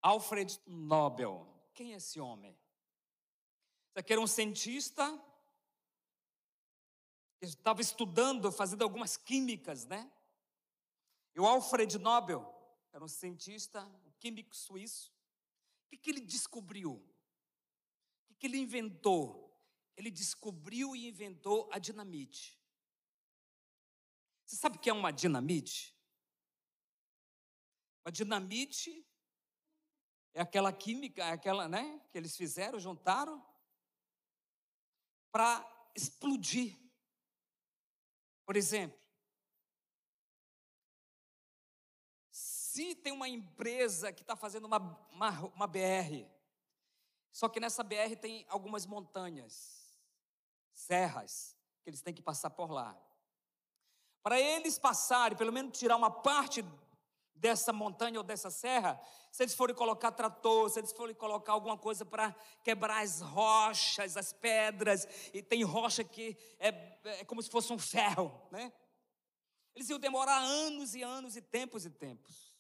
Alfred 0.01 0.61
Nobel. 0.65 1.45
Quem 1.75 1.93
é 1.93 1.97
esse 1.97 2.21
homem? 2.21 2.53
Isso 2.53 3.99
aqui 3.99 4.13
era 4.13 4.23
um 4.23 4.29
cientista 4.29 5.11
que 7.41 7.47
estava 7.47 7.81
estudando, 7.81 8.53
fazendo 8.53 8.83
algumas 8.83 9.17
químicas, 9.17 9.85
né? 9.87 10.09
E 11.35 11.41
o 11.41 11.47
Alfred 11.47 11.99
Nobel 11.99 12.49
era 12.93 13.05
um 13.05 13.09
cientista, 13.09 13.85
químico 14.19 14.55
suíço. 14.55 15.13
O 15.85 15.89
que, 15.91 15.97
que 15.97 16.11
ele 16.11 16.21
descobriu? 16.21 16.93
O 16.93 18.27
que, 18.27 18.35
que 18.35 18.47
ele 18.47 18.59
inventou? 18.59 19.45
Ele 19.97 20.11
descobriu 20.11 20.95
e 20.97 21.07
inventou 21.07 21.69
a 21.73 21.79
dinamite. 21.79 22.61
Você 24.45 24.57
sabe 24.57 24.77
o 24.77 24.81
que 24.81 24.91
é 24.91 24.93
uma 24.93 25.11
dinamite? 25.11 25.97
Uma 28.05 28.13
dinamite 28.13 29.07
é 30.35 30.41
aquela 30.41 30.73
química, 30.73 31.23
é 31.23 31.33
aquela, 31.33 31.69
né, 31.69 32.01
que 32.11 32.19
eles 32.19 32.37
fizeram, 32.37 32.79
juntaram 32.79 33.45
para 35.31 35.65
explodir. 35.95 36.79
Por 38.45 38.57
exemplo, 38.57 39.04
se 42.75 42.93
tem 42.97 43.13
uma 43.13 43.29
empresa 43.29 44.13
que 44.13 44.23
está 44.23 44.35
fazendo 44.35 44.65
uma, 44.65 44.79
uma, 45.13 45.31
uma 45.55 45.67
BR, 45.69 46.27
só 47.31 47.49
que 47.49 47.61
nessa 47.61 47.85
BR 47.85 48.17
tem 48.21 48.45
algumas 48.49 48.85
montanhas, 48.85 49.97
serras, 50.73 51.57
que 51.85 51.91
eles 51.91 52.03
têm 52.03 52.13
que 52.13 52.21
passar 52.21 52.51
por 52.51 52.73
lá. 52.73 53.01
Para 54.25 54.41
eles 54.41 54.77
passarem, 54.77 55.39
pelo 55.39 55.53
menos 55.53 55.79
tirar 55.79 55.95
uma 55.95 56.11
parte 56.11 56.65
dessa 57.33 57.73
montanha 57.73 58.19
ou 58.19 58.25
dessa 58.25 58.51
serra, 58.51 59.01
se 59.31 59.45
eles 59.45 59.55
forem 59.55 59.77
colocar 59.77 60.11
trator, 60.11 60.69
se 60.69 60.81
eles 60.81 60.91
forem 60.91 61.15
colocar 61.15 61.53
alguma 61.53 61.79
coisa 61.79 62.05
para 62.05 62.35
quebrar 62.65 63.05
as 63.05 63.21
rochas, 63.21 64.17
as 64.17 64.33
pedras, 64.33 65.07
e 65.33 65.41
tem 65.41 65.63
rocha 65.63 66.03
que 66.03 66.37
é, 66.59 66.71
é 67.21 67.25
como 67.25 67.41
se 67.41 67.51
fosse 67.51 67.73
um 67.73 67.79
ferro, 67.79 68.33
né? 68.51 68.73
Eles 69.77 69.89
iam 69.89 69.99
demorar 70.01 70.39
anos 70.39 70.97
e 70.97 71.05
anos 71.05 71.37
e 71.37 71.41
tempos 71.41 71.87
e 71.87 71.91
tempos. 71.91 72.54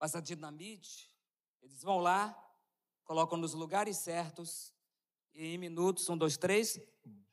Mas 0.00 0.14
a 0.14 0.20
dinamite, 0.20 1.14
eles 1.60 1.82
vão 1.82 1.98
lá, 1.98 2.34
colocam 3.04 3.36
nos 3.36 3.52
lugares 3.52 3.98
certos, 3.98 4.74
e 5.34 5.54
em 5.54 5.58
minutos, 5.58 6.08
um, 6.08 6.16
dois, 6.16 6.36
três, 6.36 6.80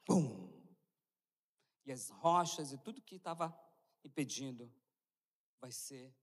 bum! 0.06 0.48
E 1.86 1.92
as 1.92 2.10
rochas 2.10 2.74
e 2.74 2.78
tudo 2.78 3.02
que 3.02 3.16
estava 3.16 3.58
impedindo 4.04 4.72
vai 5.62 5.72
ser 5.72 6.14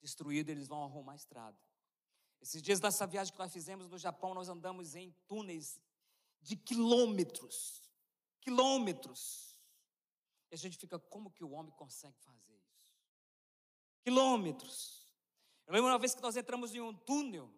destruído, 0.00 0.48
eles 0.48 0.66
vão 0.66 0.82
arrumar 0.82 1.12
a 1.12 1.16
estrada. 1.16 1.58
Esses 2.40 2.62
dias 2.62 2.80
dessa 2.80 3.06
viagem 3.06 3.32
que 3.32 3.38
nós 3.38 3.52
fizemos 3.52 3.88
no 3.88 3.98
Japão, 3.98 4.32
nós 4.32 4.48
andamos 4.48 4.94
em 4.94 5.12
túneis 5.28 5.78
de 6.40 6.56
quilômetros, 6.56 7.82
quilômetros. 8.40 9.58
E 10.50 10.54
a 10.54 10.58
gente 10.58 10.78
fica, 10.78 10.98
como 10.98 11.30
que 11.30 11.44
o 11.44 11.50
homem 11.50 11.72
consegue 11.72 12.18
fazer 12.20 12.56
isso? 12.56 12.80
Quilômetros. 14.02 14.99
Eu 15.70 15.74
lembro 15.74 15.88
uma 15.88 15.98
vez 16.00 16.16
que 16.16 16.20
nós 16.20 16.36
entramos 16.36 16.74
em 16.74 16.80
um 16.80 16.92
túnel 16.92 17.48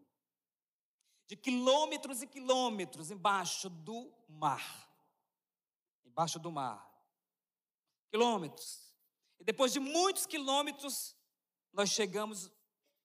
de 1.27 1.35
quilômetros 1.35 2.21
e 2.21 2.27
quilômetros 2.27 3.11
embaixo 3.11 3.71
do 3.71 4.13
mar. 4.29 4.87
Embaixo 6.05 6.39
do 6.39 6.53
mar. 6.53 6.87
Quilômetros. 8.11 8.95
E 9.41 9.45
depois 9.45 9.73
de 9.73 9.81
muitos 9.81 10.27
quilômetros, 10.27 11.17
nós 11.73 11.89
chegamos 11.89 12.51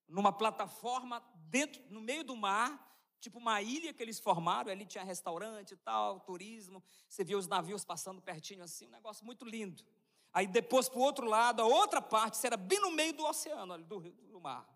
numa 0.10 0.34
plataforma 0.34 1.24
dentro, 1.36 1.82
no 1.90 2.02
meio 2.02 2.26
do 2.26 2.36
mar, 2.36 2.78
tipo 3.22 3.40
uma 3.40 3.62
ilha 3.62 3.94
que 3.94 4.04
eles 4.04 4.20
formaram, 4.20 4.70
ali 4.70 4.86
tinha 4.86 5.06
restaurante 5.06 5.72
e 5.72 5.78
tal, 5.78 6.20
turismo, 6.20 6.84
você 7.08 7.24
via 7.24 7.38
os 7.38 7.48
navios 7.48 7.86
passando 7.86 8.22
pertinho 8.22 8.62
assim, 8.62 8.88
um 8.88 8.92
negócio 8.92 9.26
muito 9.26 9.46
lindo. 9.46 9.86
Aí 10.34 10.48
depois 10.48 10.90
para 10.90 11.00
o 11.00 11.04
outro 11.04 11.26
lado, 11.26 11.62
a 11.62 11.66
outra 11.66 12.02
parte, 12.02 12.46
era 12.46 12.58
bem 12.58 12.82
no 12.82 12.92
meio 12.92 13.14
do 13.14 13.24
oceano, 13.24 13.72
ali, 13.72 13.86
do, 13.86 14.02
do 14.02 14.42
mar. 14.42 14.76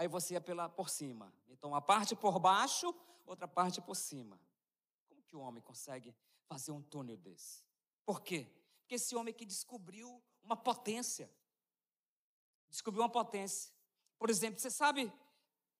Aí 0.00 0.08
você 0.08 0.32
ia 0.32 0.40
pela, 0.40 0.66
por 0.66 0.88
cima. 0.88 1.30
Então, 1.50 1.68
uma 1.70 1.82
parte 1.82 2.16
por 2.16 2.38
baixo, 2.38 2.94
outra 3.26 3.46
parte 3.46 3.82
por 3.82 3.94
cima. 3.94 4.40
Como 5.06 5.22
que 5.22 5.36
o 5.36 5.40
homem 5.40 5.62
consegue 5.62 6.16
fazer 6.46 6.72
um 6.72 6.80
túnel 6.80 7.18
desse? 7.18 7.62
Por 8.06 8.22
quê? 8.22 8.50
Porque 8.78 8.94
esse 8.94 9.14
homem 9.14 9.34
que 9.34 9.44
descobriu 9.44 10.22
uma 10.42 10.56
potência. 10.56 11.30
Descobriu 12.70 13.02
uma 13.02 13.10
potência. 13.10 13.70
Por 14.18 14.30
exemplo, 14.30 14.58
você 14.58 14.70
sabe 14.70 15.12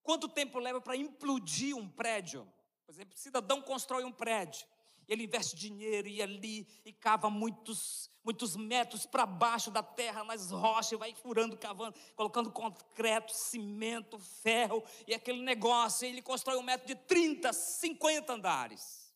quanto 0.03 0.29
tempo 0.29 0.59
leva 0.59 0.83
para 0.83 0.95
implodir 0.97 1.75
um 1.75 1.89
prédio? 1.89 2.47
Por 2.85 2.93
exemplo, 2.93 3.17
cidadão 3.17 3.63
constrói 3.63 4.05
um 4.05 4.13
prédio. 4.13 4.67
Ele 5.11 5.25
investe 5.25 5.57
dinheiro 5.57 6.07
e 6.07 6.23
ali 6.23 6.69
e 6.85 6.93
cava 6.93 7.29
muitos, 7.29 8.09
muitos 8.23 8.55
metros 8.55 9.07
para 9.07 9.27
baixo 9.27 9.69
da 9.69 9.83
terra, 9.83 10.23
nas 10.23 10.53
rochas, 10.53 10.97
vai 10.97 11.13
furando, 11.17 11.59
cavando, 11.59 11.99
colocando 12.15 12.53
concreto, 12.53 13.35
cimento, 13.35 14.21
ferro 14.21 14.85
e 15.09 15.13
aquele 15.13 15.43
negócio. 15.43 16.07
E 16.07 16.11
ele 16.11 16.23
constrói 16.23 16.57
um 16.59 16.63
metro 16.63 16.87
de 16.87 16.95
30, 16.95 17.53
50 17.53 18.33
andares. 18.33 19.13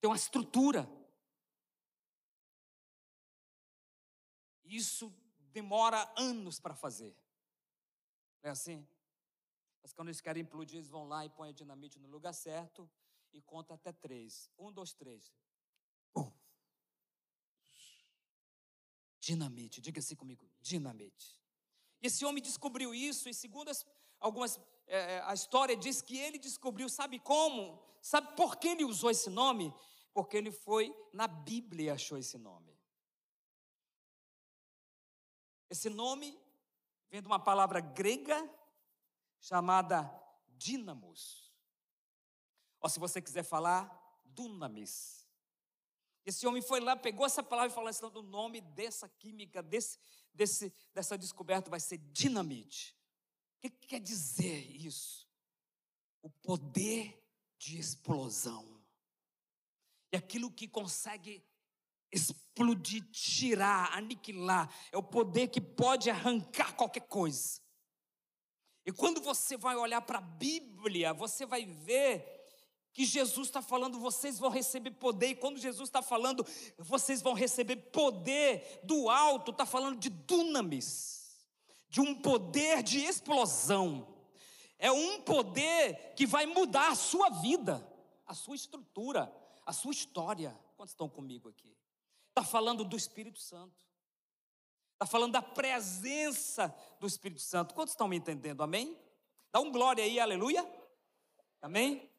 Tem 0.00 0.08
uma 0.08 0.16
estrutura. 0.16 0.90
Isso 4.64 5.14
demora 5.52 6.10
anos 6.16 6.58
para 6.58 6.74
fazer. 6.74 7.14
Não 8.42 8.48
é 8.48 8.52
assim? 8.52 8.88
Mas 9.82 9.92
quando 9.92 10.08
eles 10.08 10.22
querem 10.22 10.44
implodir, 10.44 10.78
eles 10.78 10.88
vão 10.88 11.06
lá 11.06 11.26
e 11.26 11.28
põem 11.28 11.50
a 11.50 11.52
dinamite 11.52 11.98
no 11.98 12.08
lugar 12.08 12.32
certo 12.32 12.88
e 13.32 13.40
conta 13.42 13.74
até 13.74 13.92
três. 13.92 14.50
Um, 14.58 14.72
dois, 14.72 14.92
três. 14.92 15.32
Pum. 16.12 16.32
Dinamite, 19.20 19.80
diga 19.80 20.00
assim 20.00 20.16
comigo, 20.16 20.50
dinamite. 20.60 21.40
E 22.00 22.06
esse 22.06 22.24
homem 22.24 22.42
descobriu 22.42 22.94
isso, 22.94 23.28
e 23.28 23.34
segundo 23.34 23.68
as, 23.68 23.86
algumas, 24.18 24.58
é, 24.86 25.16
é, 25.16 25.22
a 25.22 25.34
história 25.34 25.76
diz 25.76 26.00
que 26.00 26.16
ele 26.16 26.38
descobriu, 26.38 26.88
sabe 26.88 27.18
como? 27.18 27.82
Sabe 28.00 28.34
por 28.34 28.56
que 28.56 28.68
ele 28.68 28.84
usou 28.84 29.10
esse 29.10 29.28
nome? 29.28 29.72
Porque 30.12 30.36
ele 30.36 30.50
foi 30.50 30.94
na 31.12 31.28
Bíblia 31.28 31.86
e 31.86 31.90
achou 31.90 32.18
esse 32.18 32.38
nome. 32.38 32.78
Esse 35.68 35.88
nome 35.88 36.36
vem 37.10 37.20
de 37.20 37.28
uma 37.28 37.38
palavra 37.38 37.80
grega 37.80 38.38
chamada 39.38 40.10
dínamos. 40.48 41.49
Ou 42.80 42.88
se 42.88 42.98
você 42.98 43.20
quiser 43.20 43.42
falar, 43.42 43.88
dunamis. 44.24 45.28
Esse 46.24 46.46
homem 46.46 46.62
foi 46.62 46.80
lá, 46.80 46.96
pegou 46.96 47.26
essa 47.26 47.42
palavra 47.42 47.70
e 47.70 47.74
falou 47.74 47.88
assim: 47.88 48.04
o 48.04 48.22
nome 48.22 48.60
dessa 48.60 49.08
química, 49.08 49.62
desse, 49.62 49.98
desse, 50.32 50.72
dessa 50.92 51.16
descoberta 51.16 51.70
vai 51.70 51.80
ser 51.80 51.98
dinamite. 51.98 52.96
O 53.56 53.60
que, 53.60 53.70
que 53.70 53.86
quer 53.86 54.00
dizer 54.00 54.70
isso? 54.70 55.28
O 56.22 56.30
poder 56.30 57.22
de 57.58 57.78
explosão. 57.78 58.80
E 60.12 60.16
aquilo 60.16 60.50
que 60.50 60.66
consegue 60.66 61.44
explodir, 62.12 63.08
tirar, 63.10 63.92
aniquilar, 63.96 64.72
é 64.90 64.96
o 64.96 65.02
poder 65.02 65.48
que 65.48 65.60
pode 65.60 66.10
arrancar 66.10 66.74
qualquer 66.74 67.06
coisa. 67.06 67.60
E 68.84 68.92
quando 68.92 69.20
você 69.20 69.56
vai 69.56 69.76
olhar 69.76 70.00
para 70.00 70.18
a 70.18 70.22
Bíblia, 70.22 71.12
você 71.12 71.46
vai 71.46 71.64
ver 71.64 72.39
que 72.92 73.04
Jesus 73.04 73.48
está 73.48 73.62
falando, 73.62 73.98
vocês 73.98 74.38
vão 74.38 74.50
receber 74.50 74.90
poder, 74.92 75.28
e 75.28 75.34
quando 75.34 75.58
Jesus 75.58 75.88
está 75.88 76.02
falando, 76.02 76.44
vocês 76.78 77.22
vão 77.22 77.34
receber 77.34 77.76
poder 77.76 78.80
do 78.82 79.08
alto, 79.08 79.52
está 79.52 79.64
falando 79.64 79.98
de 79.98 80.08
dunamis, 80.08 81.38
de 81.88 82.00
um 82.00 82.14
poder 82.14 82.82
de 82.82 82.98
explosão. 82.98 84.06
É 84.78 84.90
um 84.90 85.20
poder 85.20 86.14
que 86.16 86.26
vai 86.26 86.46
mudar 86.46 86.88
a 86.88 86.94
sua 86.94 87.28
vida, 87.28 87.86
a 88.26 88.34
sua 88.34 88.56
estrutura, 88.56 89.32
a 89.66 89.72
sua 89.72 89.92
história. 89.92 90.58
Quantos 90.76 90.92
estão 90.92 91.08
comigo 91.08 91.48
aqui? 91.48 91.76
Está 92.30 92.42
falando 92.42 92.84
do 92.84 92.96
Espírito 92.96 93.38
Santo. 93.38 93.84
Está 94.94 95.06
falando 95.06 95.32
da 95.32 95.42
presença 95.42 96.74
do 96.98 97.06
Espírito 97.06 97.40
Santo. 97.40 97.74
Quantos 97.74 97.92
estão 97.92 98.08
me 98.08 98.16
entendendo? 98.16 98.62
Amém? 98.62 98.98
Dá 99.52 99.60
um 99.60 99.70
glória 99.70 100.02
aí, 100.02 100.18
aleluia. 100.18 100.66
Amém? 101.60 102.09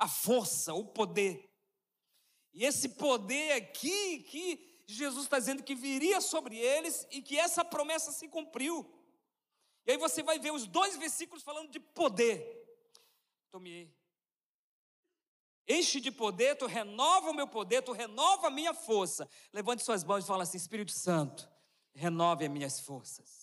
A 0.00 0.08
força, 0.08 0.72
o 0.72 0.84
poder. 0.84 1.48
E 2.52 2.64
esse 2.64 2.88
poder 2.88 3.52
aqui 3.52 4.24
que 4.24 4.82
Jesus 4.86 5.24
está 5.24 5.38
dizendo 5.38 5.62
que 5.62 5.74
viria 5.74 6.20
sobre 6.20 6.56
eles 6.56 7.06
e 7.10 7.22
que 7.22 7.38
essa 7.38 7.64
promessa 7.64 8.10
se 8.10 8.26
cumpriu. 8.26 8.90
E 9.86 9.92
aí 9.92 9.98
você 9.98 10.22
vai 10.22 10.38
ver 10.38 10.52
os 10.52 10.66
dois 10.66 10.96
versículos 10.96 11.42
falando 11.42 11.70
de 11.70 11.78
poder. 11.78 12.40
Tu 13.52 13.60
me 13.60 13.94
enche 15.68 16.00
de 16.00 16.10
poder, 16.10 16.56
tu 16.56 16.66
renova 16.66 17.30
o 17.30 17.34
meu 17.34 17.46
poder, 17.46 17.82
tu 17.82 17.92
renova 17.92 18.48
a 18.48 18.50
minha 18.50 18.74
força. 18.74 19.28
Levante 19.52 19.84
suas 19.84 20.02
mãos 20.02 20.24
e 20.24 20.26
fala 20.26 20.42
assim: 20.42 20.56
Espírito 20.56 20.92
Santo, 20.92 21.48
renove 21.94 22.44
as 22.44 22.50
minhas 22.50 22.80
forças. 22.80 23.39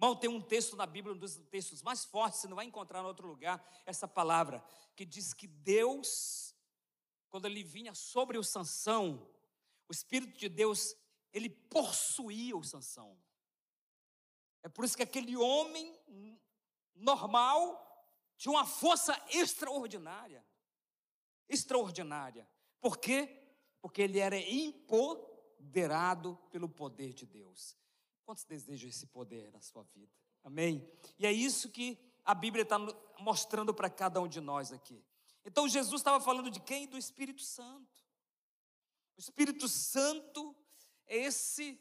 Irmão, 0.00 0.14
tem 0.14 0.30
um 0.30 0.40
texto 0.40 0.76
na 0.76 0.86
Bíblia, 0.86 1.12
um 1.12 1.18
dos 1.18 1.34
textos 1.50 1.82
mais 1.82 2.04
fortes, 2.04 2.38
você 2.38 2.46
não 2.46 2.54
vai 2.54 2.64
encontrar 2.64 3.00
em 3.02 3.06
outro 3.06 3.26
lugar 3.26 3.64
essa 3.84 4.06
palavra, 4.06 4.64
que 4.94 5.04
diz 5.04 5.34
que 5.34 5.48
Deus, 5.48 6.54
quando 7.28 7.46
ele 7.46 7.64
vinha 7.64 7.92
sobre 7.94 8.38
o 8.38 8.44
Sansão, 8.44 9.28
o 9.88 9.92
Espírito 9.92 10.38
de 10.38 10.48
Deus, 10.48 10.94
ele 11.32 11.50
possuía 11.50 12.56
o 12.56 12.62
Sansão. 12.62 13.20
É 14.62 14.68
por 14.68 14.84
isso 14.84 14.96
que 14.96 15.02
aquele 15.02 15.36
homem 15.36 15.98
normal 16.94 17.84
tinha 18.36 18.52
uma 18.52 18.66
força 18.66 19.20
extraordinária. 19.30 20.46
Extraordinária. 21.48 22.48
Por 22.80 22.98
quê? 22.98 23.42
Porque 23.80 24.02
ele 24.02 24.20
era 24.20 24.38
empoderado 24.38 26.36
pelo 26.52 26.68
poder 26.68 27.12
de 27.12 27.26
Deus. 27.26 27.76
Quantos 28.28 28.44
desejam 28.44 28.90
esse 28.90 29.06
poder 29.06 29.50
na 29.52 29.60
sua 29.62 29.84
vida? 29.84 30.12
Amém? 30.44 30.86
E 31.18 31.24
é 31.24 31.32
isso 31.32 31.70
que 31.70 31.98
a 32.22 32.34
Bíblia 32.34 32.62
está 32.62 32.78
mostrando 33.18 33.72
para 33.72 33.88
cada 33.88 34.20
um 34.20 34.28
de 34.28 34.38
nós 34.38 34.70
aqui. 34.70 35.02
Então 35.46 35.66
Jesus 35.66 36.02
estava 36.02 36.22
falando 36.22 36.50
de 36.50 36.60
quem? 36.60 36.86
Do 36.86 36.98
Espírito 36.98 37.40
Santo. 37.40 38.04
O 39.16 39.18
Espírito 39.18 39.66
Santo 39.66 40.54
é 41.06 41.16
esse, 41.16 41.80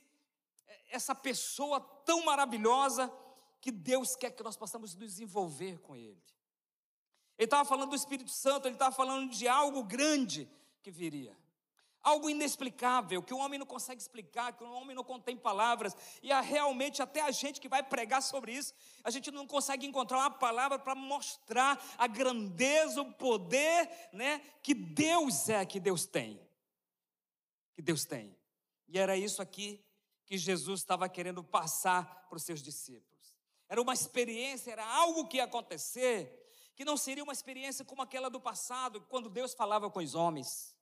é 0.67 0.95
essa 0.95 1.13
pessoa 1.13 1.81
tão 1.81 2.23
maravilhosa 2.23 3.11
que 3.59 3.69
Deus 3.69 4.15
quer 4.15 4.31
que 4.31 4.41
nós 4.41 4.55
possamos 4.55 4.95
nos 4.95 5.19
envolver 5.19 5.79
com 5.79 5.97
Ele. 5.97 6.23
Ele 7.37 7.45
estava 7.45 7.67
falando 7.67 7.89
do 7.89 7.95
Espírito 7.97 8.31
Santo, 8.31 8.69
ele 8.69 8.75
estava 8.75 8.95
falando 8.95 9.29
de 9.31 9.49
algo 9.49 9.83
grande 9.83 10.49
que 10.81 10.91
viria 10.91 11.37
algo 12.07 12.29
inexplicável, 12.29 13.21
que 13.21 13.33
o 13.33 13.37
homem 13.37 13.59
não 13.59 13.65
consegue 13.65 14.01
explicar, 14.01 14.53
que 14.53 14.63
o 14.63 14.71
homem 14.71 14.95
não 14.95 15.03
contém 15.03 15.35
palavras, 15.35 15.93
e 16.23 16.31
realmente 16.41 17.01
até 17.01 17.19
a 17.19 17.31
gente 17.31 17.59
que 17.59 17.67
vai 17.67 17.83
pregar 17.83 18.21
sobre 18.21 18.53
isso, 18.53 18.73
a 19.03 19.11
gente 19.11 19.29
não 19.29 19.45
consegue 19.45 19.85
encontrar 19.85 20.19
uma 20.19 20.31
palavra 20.31 20.79
para 20.79 20.95
mostrar 20.95 21.83
a 21.97 22.07
grandeza, 22.07 23.01
o 23.01 23.11
poder, 23.11 23.89
né, 24.13 24.39
que 24.63 24.73
Deus 24.73 25.49
é, 25.49 25.65
que 25.65 25.81
Deus 25.81 26.05
tem. 26.05 26.39
Que 27.75 27.81
Deus 27.81 28.05
tem. 28.05 28.33
E 28.87 28.97
era 28.97 29.17
isso 29.17 29.41
aqui 29.41 29.83
que 30.25 30.37
Jesus 30.37 30.79
estava 30.79 31.09
querendo 31.09 31.43
passar 31.43 32.25
para 32.29 32.37
os 32.37 32.43
seus 32.43 32.61
discípulos. 32.61 33.35
Era 33.67 33.81
uma 33.81 33.93
experiência, 33.93 34.71
era 34.71 34.85
algo 34.85 35.27
que 35.27 35.37
ia 35.37 35.43
acontecer, 35.43 36.49
que 36.73 36.85
não 36.85 36.95
seria 36.95 37.23
uma 37.23 37.33
experiência 37.33 37.83
como 37.83 38.01
aquela 38.01 38.29
do 38.29 38.39
passado, 38.39 39.01
quando 39.09 39.29
Deus 39.29 39.53
falava 39.53 39.89
com 39.89 39.99
os 39.99 40.15
homens. 40.15 40.76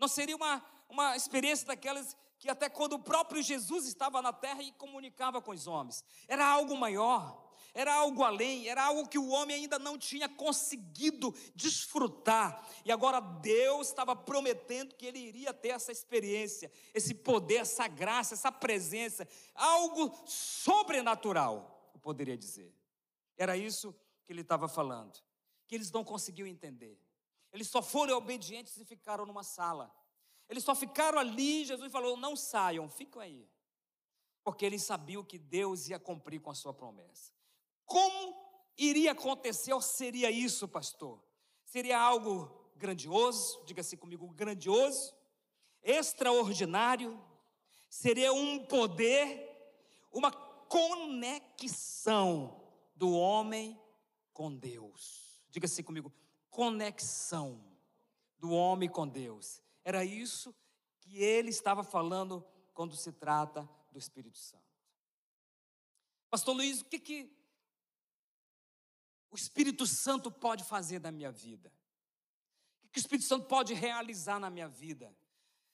Não 0.00 0.08
seria 0.08 0.34
uma, 0.34 0.64
uma 0.88 1.14
experiência 1.14 1.66
daquelas 1.66 2.16
que 2.38 2.48
até 2.48 2.70
quando 2.70 2.94
o 2.94 2.98
próprio 2.98 3.42
Jesus 3.42 3.86
estava 3.86 4.22
na 4.22 4.32
terra 4.32 4.62
e 4.62 4.72
comunicava 4.72 5.42
com 5.42 5.50
os 5.50 5.66
homens. 5.66 6.02
Era 6.26 6.46
algo 6.46 6.74
maior, 6.74 7.52
era 7.74 7.94
algo 7.94 8.24
além, 8.24 8.66
era 8.66 8.82
algo 8.82 9.06
que 9.06 9.18
o 9.18 9.28
homem 9.28 9.56
ainda 9.56 9.78
não 9.78 9.98
tinha 9.98 10.26
conseguido 10.26 11.34
desfrutar. 11.54 12.66
E 12.82 12.90
agora 12.90 13.20
Deus 13.20 13.88
estava 13.88 14.16
prometendo 14.16 14.94
que 14.94 15.04
ele 15.04 15.18
iria 15.18 15.52
ter 15.52 15.68
essa 15.68 15.92
experiência, 15.92 16.72
esse 16.94 17.14
poder, 17.14 17.56
essa 17.56 17.86
graça, 17.86 18.32
essa 18.32 18.50
presença, 18.50 19.28
algo 19.54 20.18
sobrenatural, 20.26 21.90
eu 21.92 22.00
poderia 22.00 22.38
dizer. 22.38 22.74
Era 23.36 23.54
isso 23.54 23.94
que 24.24 24.32
ele 24.32 24.40
estava 24.40 24.66
falando, 24.66 25.20
que 25.66 25.74
eles 25.74 25.92
não 25.92 26.02
conseguiam 26.02 26.48
entender. 26.48 26.98
Eles 27.52 27.68
só 27.68 27.82
foram 27.82 28.16
obedientes 28.16 28.76
e 28.76 28.84
ficaram 28.84 29.26
numa 29.26 29.42
sala. 29.42 29.94
Eles 30.48 30.64
só 30.64 30.74
ficaram 30.74 31.18
ali. 31.18 31.64
Jesus 31.64 31.90
falou: 31.90 32.16
Não 32.16 32.36
saiam, 32.36 32.88
ficam 32.88 33.20
aí. 33.20 33.48
Porque 34.42 34.64
eles 34.64 34.82
sabiam 34.82 35.24
que 35.24 35.38
Deus 35.38 35.88
ia 35.88 35.98
cumprir 35.98 36.40
com 36.40 36.50
a 36.50 36.54
sua 36.54 36.72
promessa. 36.72 37.32
Como 37.84 38.34
iria 38.76 39.12
acontecer 39.12 39.72
ou 39.72 39.80
seria 39.80 40.30
isso, 40.30 40.66
pastor? 40.66 41.22
Seria 41.64 42.00
algo 42.00 42.70
grandioso, 42.76 43.62
diga 43.64 43.80
assim 43.80 43.96
comigo: 43.96 44.28
grandioso, 44.28 45.14
extraordinário, 45.82 47.20
seria 47.88 48.32
um 48.32 48.64
poder, 48.64 49.48
uma 50.12 50.32
conexão 50.32 52.60
do 52.94 53.12
homem 53.12 53.78
com 54.32 54.54
Deus. 54.54 55.30
Diga 55.50 55.66
assim 55.66 55.82
comigo: 55.82 56.12
conexão 56.50 57.64
do 58.38 58.50
homem 58.50 58.88
com 58.88 59.06
Deus. 59.06 59.62
Era 59.84 60.04
isso 60.04 60.54
que 61.00 61.22
ele 61.22 61.50
estava 61.50 61.82
falando 61.82 62.44
quando 62.74 62.96
se 62.96 63.12
trata 63.12 63.68
do 63.90 63.98
Espírito 63.98 64.38
Santo. 64.38 64.64
Pastor 66.28 66.54
Luiz, 66.54 66.80
o 66.80 66.84
que, 66.84 66.98
que 66.98 67.36
o 69.30 69.36
Espírito 69.36 69.86
Santo 69.86 70.30
pode 70.30 70.64
fazer 70.64 71.00
na 71.00 71.10
minha 71.10 71.30
vida? 71.30 71.72
O 72.84 72.88
que 72.88 72.98
o 72.98 73.00
Espírito 73.00 73.26
Santo 73.26 73.46
pode 73.46 73.74
realizar 73.74 74.38
na 74.38 74.50
minha 74.50 74.68
vida? 74.68 75.14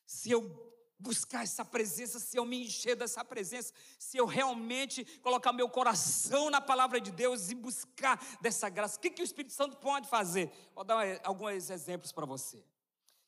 Se 0.07 0.31
eu 0.31 0.76
buscar 0.99 1.43
essa 1.43 1.65
presença, 1.65 2.19
se 2.19 2.37
eu 2.37 2.45
me 2.45 2.67
encher 2.67 2.97
dessa 2.97 3.25
presença, 3.25 3.73
se 3.99 4.17
eu 4.17 4.27
realmente 4.27 5.05
colocar 5.21 5.53
meu 5.53 5.69
coração 5.69 6.51
na 6.51 6.61
palavra 6.61 7.01
de 7.01 7.11
Deus 7.11 7.51
e 7.51 7.55
buscar 7.55 8.21
dessa 8.41 8.69
graça, 8.69 8.97
o 8.97 9.01
que, 9.01 9.11
que 9.11 9.23
o 9.23 9.25
Espírito 9.25 9.53
Santo 9.53 9.77
pode 9.77 10.09
fazer? 10.09 10.51
Vou 10.75 10.85
dar 10.85 11.21
alguns 11.25 11.71
exemplos 11.71 12.13
para 12.13 12.27
você. 12.27 12.59
O 12.59 12.65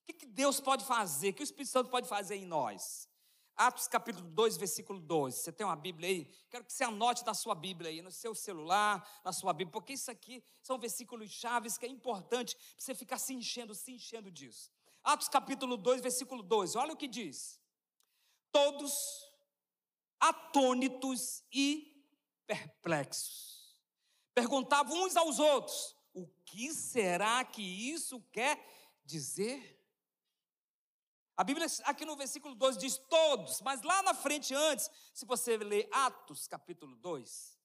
que, 0.07 0.13
que 0.15 0.27
Deus 0.27 0.61
pode 0.61 0.85
fazer? 0.85 1.31
O 1.31 1.35
que 1.35 1.43
o 1.43 1.45
Espírito 1.45 1.71
Santo 1.71 1.91
pode 1.91 2.09
fazer 2.09 2.37
em 2.37 2.47
nós? 2.47 3.09
Atos 3.59 3.89
capítulo 3.89 4.25
2, 4.31 4.57
versículo 4.57 5.01
12. 5.01 5.39
Você 5.39 5.53
tem 5.53 5.67
uma 5.67 5.75
Bíblia 5.75 6.09
aí? 6.09 6.31
Quero 6.49 6.65
que 6.65 6.73
você 6.73 6.85
anote 6.85 7.27
na 7.27 7.35
sua 7.35 7.57
Bíblia 7.57 7.91
aí, 7.91 8.01
no 8.01 8.13
seu 8.13 8.33
celular, 8.33 9.07
na 9.25 9.33
sua 9.33 9.53
Bíblia, 9.53 9.73
porque 9.73 9.95
isso 9.95 10.11
aqui 10.13 10.45
são 10.63 10.79
versículos 10.79 11.29
chaves 11.29 11.77
que 11.77 11.85
é 11.85 11.89
importante 11.89 12.55
para 12.55 12.65
você 12.79 12.95
ficar 12.95 13.19
se 13.19 13.35
enchendo, 13.35 13.75
se 13.75 13.91
enchendo 13.91 14.31
disso. 14.31 14.71
Atos 15.09 15.27
capítulo 15.27 15.79
2, 15.79 16.03
versículo 16.03 16.43
12. 16.43 16.77
Olha 16.77 16.93
o 16.93 16.97
que 16.97 17.09
diz. 17.09 17.59
Todos 18.53 19.27
atônitos 20.21 21.43
e 21.51 22.05
perplexos. 22.47 23.75
Perguntavam 24.35 25.05
uns 25.05 25.17
aos 25.17 25.39
outros: 25.39 25.97
o 26.13 26.27
que 26.45 26.75
será 26.75 27.43
que 27.43 27.63
isso 27.63 28.21
quer 28.31 28.63
dizer? 29.03 29.83
A 31.39 31.43
Bíblia, 31.43 31.67
aqui 31.85 32.05
no 32.05 32.15
versículo 32.15 32.55
12, 32.55 32.79
diz 32.79 32.99
todos, 33.09 33.63
mas 33.63 33.81
lá 33.81 34.03
na 34.03 34.13
frente, 34.13 34.55
antes, 34.55 34.91
se 35.15 35.25
você 35.25 35.57
ler 35.57 35.89
Atos, 35.91 36.47
capítulo 36.47 36.95
2, 36.97 37.59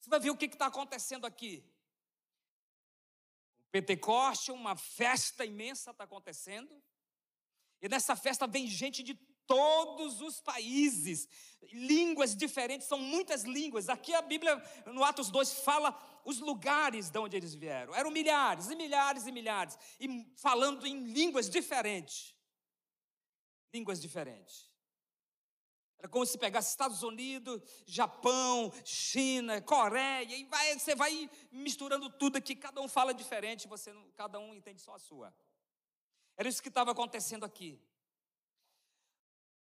você 0.00 0.10
vai 0.10 0.18
ver 0.18 0.30
o 0.30 0.36
que 0.36 0.46
está 0.46 0.66
acontecendo 0.66 1.26
aqui. 1.26 1.64
Pentecoste, 3.70 4.50
uma 4.50 4.76
festa 4.76 5.44
imensa 5.44 5.90
está 5.90 6.04
acontecendo, 6.04 6.82
e 7.80 7.88
nessa 7.88 8.14
festa 8.14 8.46
vem 8.46 8.66
gente 8.66 9.02
de 9.02 9.14
todos 9.46 10.20
os 10.20 10.40
países, 10.40 11.28
línguas 11.72 12.36
diferentes, 12.36 12.86
são 12.86 12.98
muitas 12.98 13.42
línguas. 13.42 13.88
Aqui 13.88 14.14
a 14.14 14.22
Bíblia, 14.22 14.56
no 14.86 15.02
Atos 15.02 15.30
2, 15.30 15.60
fala 15.60 15.98
os 16.24 16.38
lugares 16.38 17.10
de 17.10 17.18
onde 17.18 17.36
eles 17.36 17.54
vieram. 17.54 17.94
Eram 17.94 18.10
milhares 18.10 18.70
e 18.70 18.76
milhares 18.76 19.26
e 19.26 19.32
milhares, 19.32 19.78
e 19.98 20.32
falando 20.36 20.86
em 20.86 21.04
línguas 21.12 21.48
diferentes 21.48 22.34
línguas 23.72 24.00
diferentes. 24.00 24.69
Era 26.00 26.08
como 26.08 26.24
se 26.24 26.38
pegasse 26.38 26.70
Estados 26.70 27.02
Unidos, 27.02 27.60
Japão, 27.84 28.72
China, 28.86 29.60
Coreia, 29.60 30.34
e 30.34 30.44
vai, 30.44 30.78
você 30.78 30.94
vai 30.94 31.30
misturando 31.52 32.08
tudo 32.08 32.38
aqui, 32.38 32.56
cada 32.56 32.80
um 32.80 32.88
fala 32.88 33.12
diferente, 33.12 33.68
você 33.68 33.94
cada 34.16 34.40
um 34.40 34.54
entende 34.54 34.80
só 34.80 34.94
a 34.94 34.98
sua. 34.98 35.34
Era 36.38 36.48
isso 36.48 36.62
que 36.62 36.68
estava 36.68 36.92
acontecendo 36.92 37.44
aqui. 37.44 37.78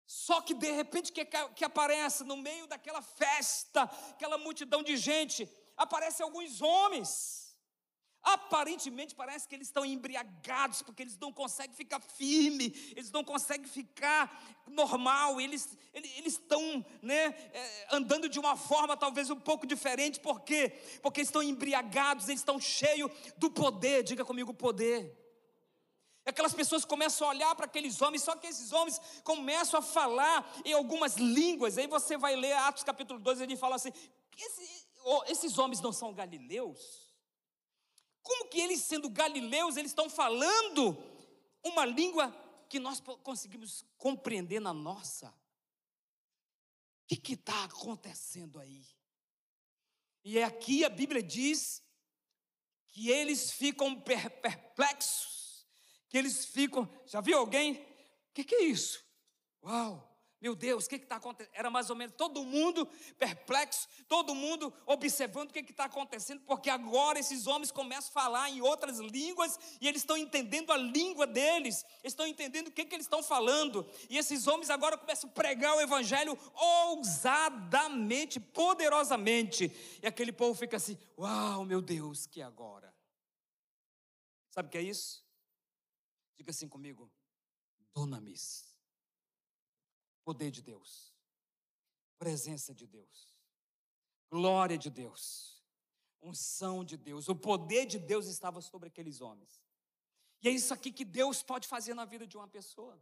Só 0.08 0.42
que 0.42 0.56
de 0.56 0.72
repente 0.72 1.12
que, 1.12 1.24
que 1.24 1.64
aparece 1.64 2.24
no 2.24 2.36
meio 2.36 2.66
daquela 2.66 3.04
festa, 3.04 3.84
aquela 3.84 4.40
multidão 4.40 4.82
de 4.82 4.98
gente, 4.98 5.48
aparecem 5.78 6.24
alguns 6.24 6.64
homens 6.64 7.43
Aparentemente 8.24 9.14
parece 9.14 9.46
que 9.46 9.54
eles 9.54 9.68
estão 9.68 9.84
embriagados, 9.84 10.82
porque 10.82 11.04
eles 11.04 11.18
não 11.18 11.34
conseguem 11.34 11.76
ficar 11.76 12.00
firme, 12.00 12.74
eles 12.96 13.12
não 13.12 13.22
conseguem 13.22 13.68
ficar 13.68 14.42
normal, 14.66 15.42
eles, 15.42 15.78
eles, 15.94 16.34
estão 16.34 16.86
né, 17.02 17.26
é, 17.26 17.88
andando 17.92 18.30
de 18.30 18.40
uma 18.40 18.56
forma 18.56 18.96
talvez 18.96 19.30
um 19.30 19.40
pouco 19.40 19.68
diferente, 19.68 20.22
por 20.22 20.40
quê? 20.40 20.70
Porque 21.02 21.20
estão 21.20 21.44
embriagados, 21.44 22.30
eles 22.30 22.40
estão 22.40 22.62
cheios 22.62 23.12
do 23.36 23.52
poder, 23.52 24.04
diga 24.04 24.24
comigo 24.24 24.54
poder. 24.54 25.20
E 26.26 26.30
aquelas 26.30 26.54
pessoas 26.54 26.86
começam 26.86 27.28
a 27.28 27.32
olhar 27.32 27.54
para 27.56 27.66
aqueles 27.66 28.02
homens, 28.02 28.24
só 28.24 28.38
que 28.38 28.48
esses 28.48 28.72
homens 28.72 29.02
começam 29.26 29.82
a 29.82 29.84
falar 29.84 30.50
em 30.64 30.72
algumas 30.72 31.18
línguas, 31.18 31.78
aí 31.78 31.88
você 31.88 32.16
vai 32.16 32.38
ler 32.38 32.54
Atos 32.54 32.84
capítulo 32.84 33.20
2, 33.20 33.42
ele 33.42 33.58
fala 33.58 33.76
assim: 33.76 33.92
esses 35.28 35.60
homens 35.60 35.82
não 35.82 35.92
são 35.92 36.14
galileus? 36.14 37.03
Como 38.24 38.48
que 38.48 38.60
eles, 38.60 38.82
sendo 38.82 39.10
galileus, 39.10 39.76
eles 39.76 39.92
estão 39.92 40.10
falando 40.10 40.98
uma 41.62 41.86
língua 41.86 42.32
que 42.70 42.80
nós 42.80 43.00
conseguimos 43.22 43.86
compreender 43.98 44.60
na 44.60 44.74
nossa? 44.74 45.28
O 47.04 47.16
que 47.16 47.34
está 47.34 47.66
acontecendo 47.66 48.60
aí? 48.60 48.84
E 50.24 50.40
é 50.40 50.44
aqui 50.44 50.86
a 50.86 50.90
Bíblia 50.90 51.22
diz 51.22 51.84
que 52.88 53.10
eles 53.10 53.52
ficam 53.52 54.00
perplexos, 54.00 55.68
que 56.08 56.18
eles 56.18 56.46
ficam. 56.46 56.90
Já 57.06 57.20
viu 57.20 57.38
alguém? 57.38 57.74
O 57.74 58.34
que, 58.34 58.44
que 58.44 58.56
é 58.56 58.64
isso? 58.64 59.04
Uau! 59.62 60.13
Meu 60.44 60.56
Deus, 60.56 60.86
o 60.86 60.90
que 60.90 60.98
está 60.98 61.16
acontecendo? 61.16 61.54
Era 61.56 61.70
mais 61.70 61.90
ou 61.90 61.96
menos 61.96 62.14
todo 62.18 62.44
mundo 62.44 62.86
perplexo, 63.18 63.88
todo 64.10 64.36
mundo 64.36 64.74
observando 64.86 65.50
o 65.52 65.54
que 65.54 65.62
está 65.62 65.86
acontecendo, 65.86 66.42
porque 66.42 66.70
agora 66.70 67.18
esses 67.18 67.48
homens 67.48 67.72
começam 67.72 68.10
a 68.10 68.12
falar 68.12 68.50
em 68.50 68.60
outras 68.60 69.00
línguas 69.00 69.58
e 69.80 69.88
eles 69.88 70.02
estão 70.02 70.18
entendendo 70.18 70.74
a 70.74 70.76
língua 70.76 71.26
deles, 71.26 71.86
eles 72.04 72.12
estão 72.12 72.28
entendendo 72.28 72.68
o 72.68 72.72
que, 72.72 72.84
que 72.84 72.94
eles 72.94 73.06
estão 73.06 73.24
falando, 73.24 73.90
e 74.10 74.18
esses 74.18 74.46
homens 74.46 74.70
agora 74.70 74.98
começam 74.98 75.30
a 75.30 75.34
pregar 75.34 75.78
o 75.78 75.80
evangelho 75.80 76.38
ousadamente, 76.54 78.38
poderosamente, 78.38 79.72
e 80.04 80.06
aquele 80.06 80.34
povo 80.34 80.60
fica 80.60 80.76
assim: 80.76 80.98
Uau, 81.18 81.64
meu 81.64 81.82
Deus, 81.82 82.28
que 82.28 82.42
agora? 82.42 82.94
Sabe 84.50 84.68
o 84.68 84.72
que 84.72 84.78
é 84.78 84.82
isso? 84.82 85.26
Diga 86.36 86.52
assim 86.52 86.68
comigo: 86.68 87.10
Dunamis. 87.96 88.73
Poder 90.24 90.52
de 90.52 90.62
Deus, 90.62 91.14
presença 92.18 92.74
de 92.74 92.88
Deus, 92.88 93.30
glória 94.30 94.78
de 94.78 94.90
Deus, 94.90 95.64
unção 96.22 96.84
de 96.84 96.96
Deus, 96.96 97.28
o 97.28 97.36
poder 97.36 97.86
de 97.86 98.00
Deus 98.00 98.28
estava 98.28 98.62
sobre 98.62 98.88
aqueles 98.88 99.22
homens. 99.22 99.62
E 100.42 100.48
é 100.48 100.52
isso 100.52 100.74
aqui 100.74 100.92
que 100.92 101.06
Deus 101.06 101.44
pode 101.44 101.68
fazer 101.68 101.94
na 101.94 102.06
vida 102.06 102.26
de 102.26 102.38
uma 102.38 102.48
pessoa. 102.48 103.02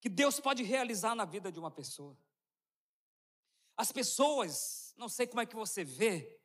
Que 0.00 0.08
Deus 0.08 0.38
pode 0.38 0.62
realizar 0.62 1.14
na 1.14 1.24
vida 1.24 1.50
de 1.50 1.58
uma 1.58 1.70
pessoa. 1.70 2.16
As 3.76 3.92
pessoas, 3.92 4.94
não 4.96 5.08
sei 5.08 5.26
como 5.26 5.40
é 5.40 5.46
que 5.46 5.54
você 5.54 5.84
vê, 5.84 6.40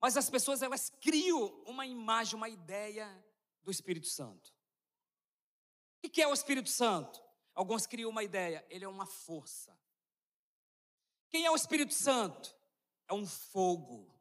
mas 0.00 0.16
as 0.16 0.28
pessoas 0.28 0.62
elas 0.62 0.90
criam 1.00 1.62
uma 1.64 1.86
imagem, 1.86 2.34
uma 2.34 2.48
ideia 2.48 3.06
do 3.62 3.70
Espírito 3.70 4.08
Santo. 4.08 4.52
O 6.04 6.08
que 6.08 6.20
é 6.20 6.26
o 6.26 6.34
Espírito 6.34 6.68
Santo? 6.68 7.22
Alguns 7.54 7.86
criam 7.86 8.10
uma 8.10 8.24
ideia, 8.24 8.64
ele 8.70 8.84
é 8.84 8.88
uma 8.88 9.06
força. 9.06 9.76
Quem 11.28 11.44
é 11.44 11.50
o 11.50 11.56
Espírito 11.56 11.94
Santo? 11.94 12.54
É 13.08 13.14
um 13.14 13.26
fogo. 13.26 14.12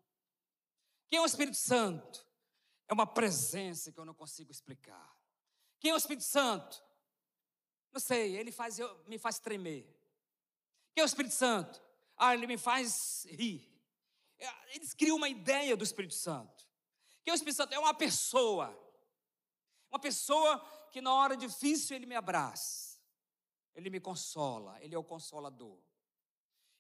Quem 1.08 1.20
é 1.20 1.22
o 1.22 1.26
Espírito 1.26 1.58
Santo? 1.58 2.26
É 2.88 2.94
uma 2.94 3.08
presença 3.08 3.92
que 3.92 4.00
eu 4.00 4.06
não 4.06 4.14
consigo 4.14 4.52
explicar. 4.52 5.18
Quem 5.80 5.92
é 5.92 5.94
o 5.94 5.98
Espírito 5.98 6.26
Santo? 6.26 6.84
Não 7.92 8.00
sei, 8.00 8.36
ele 8.36 8.52
faz, 8.52 8.80
eu, 8.80 9.04
me 9.06 9.18
faz 9.18 9.40
tremer. 9.40 9.86
Quem 10.94 11.02
é 11.02 11.06
o 11.06 11.08
Espírito 11.08 11.36
Santo? 11.36 11.82
Ah, 12.18 12.34
ele 12.34 12.48
me 12.48 12.58
faz 12.58 13.26
rir. 13.30 13.70
É, 14.38 14.76
eles 14.76 14.94
criam 14.94 15.18
uma 15.18 15.30
ideia 15.30 15.76
do 15.76 15.84
Espírito 15.84 16.14
Santo. 16.14 16.68
Quem 17.24 17.32
é 17.32 17.34
o 17.34 17.36
Espírito 17.36 17.58
Santo? 17.58 17.74
É 17.74 17.80
uma 17.80 17.94
pessoa. 17.94 18.78
Uma 19.90 20.00
pessoa 20.00 20.60
que 20.92 21.02
na 21.02 21.14
hora 21.14 21.36
difícil 21.36 21.96
ele 21.96 22.06
me 22.06 22.16
abraça. 22.16 22.91
Ele 23.76 23.90
me 23.90 24.00
consola, 24.00 24.78
Ele 24.82 24.96
é 24.96 24.98
o 24.98 25.04
consolador. 25.04 25.78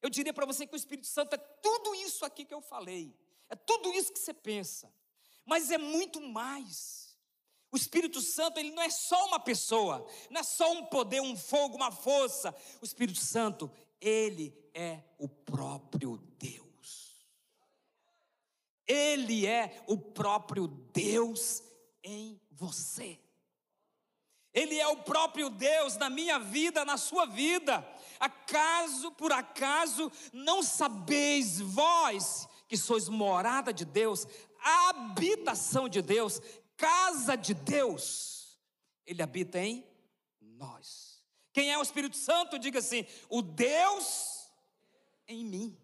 Eu 0.02 0.10
diria 0.10 0.34
para 0.34 0.46
você 0.46 0.66
que 0.66 0.74
o 0.74 0.78
Espírito 0.78 1.08
Santo 1.08 1.36
é 1.36 1.38
tudo 1.38 1.94
isso 1.96 2.26
aqui 2.26 2.44
que 2.44 2.54
eu 2.54 2.62
falei, 2.62 3.16
é 3.50 3.56
tudo 3.56 3.94
isso 3.94 4.12
que 4.12 4.20
você 4.20 4.34
pensa, 4.34 4.92
mas 5.46 5.70
é 5.70 5.78
muito 5.78 6.20
mais. 6.20 7.12
O 7.72 7.78
Espírito 7.78 8.20
Santo, 8.20 8.60
ele 8.60 8.72
não 8.72 8.84
é 8.84 8.90
só 8.90 9.28
uma 9.28 9.40
pessoa, 9.40 10.06
não 10.30 10.42
é 10.42 10.44
só 10.44 10.74
um 10.74 10.86
poder, 10.86 11.22
um 11.22 11.38
fogo, 11.38 11.78
uma 11.78 11.92
força. 11.92 12.54
O 12.82 12.86
Espírito 12.86 13.20
Santo, 13.20 13.72
ele 14.02 14.54
é 14.74 15.02
o 15.18 15.30
próprio 15.30 16.18
Deus. 16.38 17.26
Ele 18.86 19.48
é 19.48 19.82
o 19.88 19.98
próprio 19.98 20.68
Deus 20.68 21.64
em 22.04 22.42
você. 22.52 23.18
Ele 24.54 24.78
é 24.78 24.88
o 24.88 24.98
próprio 24.98 25.50
Deus 25.50 25.96
na 25.98 26.10
minha 26.10 26.38
vida, 26.38 26.84
na 26.84 26.98
sua 26.98 27.26
vida. 27.26 27.88
Acaso, 28.20 29.12
por 29.14 29.32
acaso, 29.32 30.12
não 30.34 30.62
sabeis 30.62 31.60
vós 31.60 32.48
que 32.68 32.78
sois 32.78 33.10
morada 33.10 33.74
de 33.74 33.86
Deus, 33.86 34.28
habitação 34.60 35.90
de 35.90 36.02
Deus, 36.02 36.42
casa 36.78 37.36
de 37.36 37.54
Deus? 37.54 38.60
Ele 39.06 39.22
habita 39.22 39.60
em 39.60 39.86
nós. 40.42 41.22
Quem 41.54 41.72
é 41.72 41.78
o 41.78 41.82
Espírito 41.82 42.16
Santo? 42.16 42.60
Diga 42.60 42.80
assim: 42.80 43.06
o 43.30 43.42
Deus 43.42 44.50
em 45.28 45.46
mim, 45.46 45.78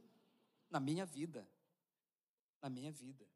na 0.70 0.80
minha 0.80 1.06
vida. 1.06 1.48
Na 2.62 2.70
minha 2.70 2.92
vida. 2.92 3.27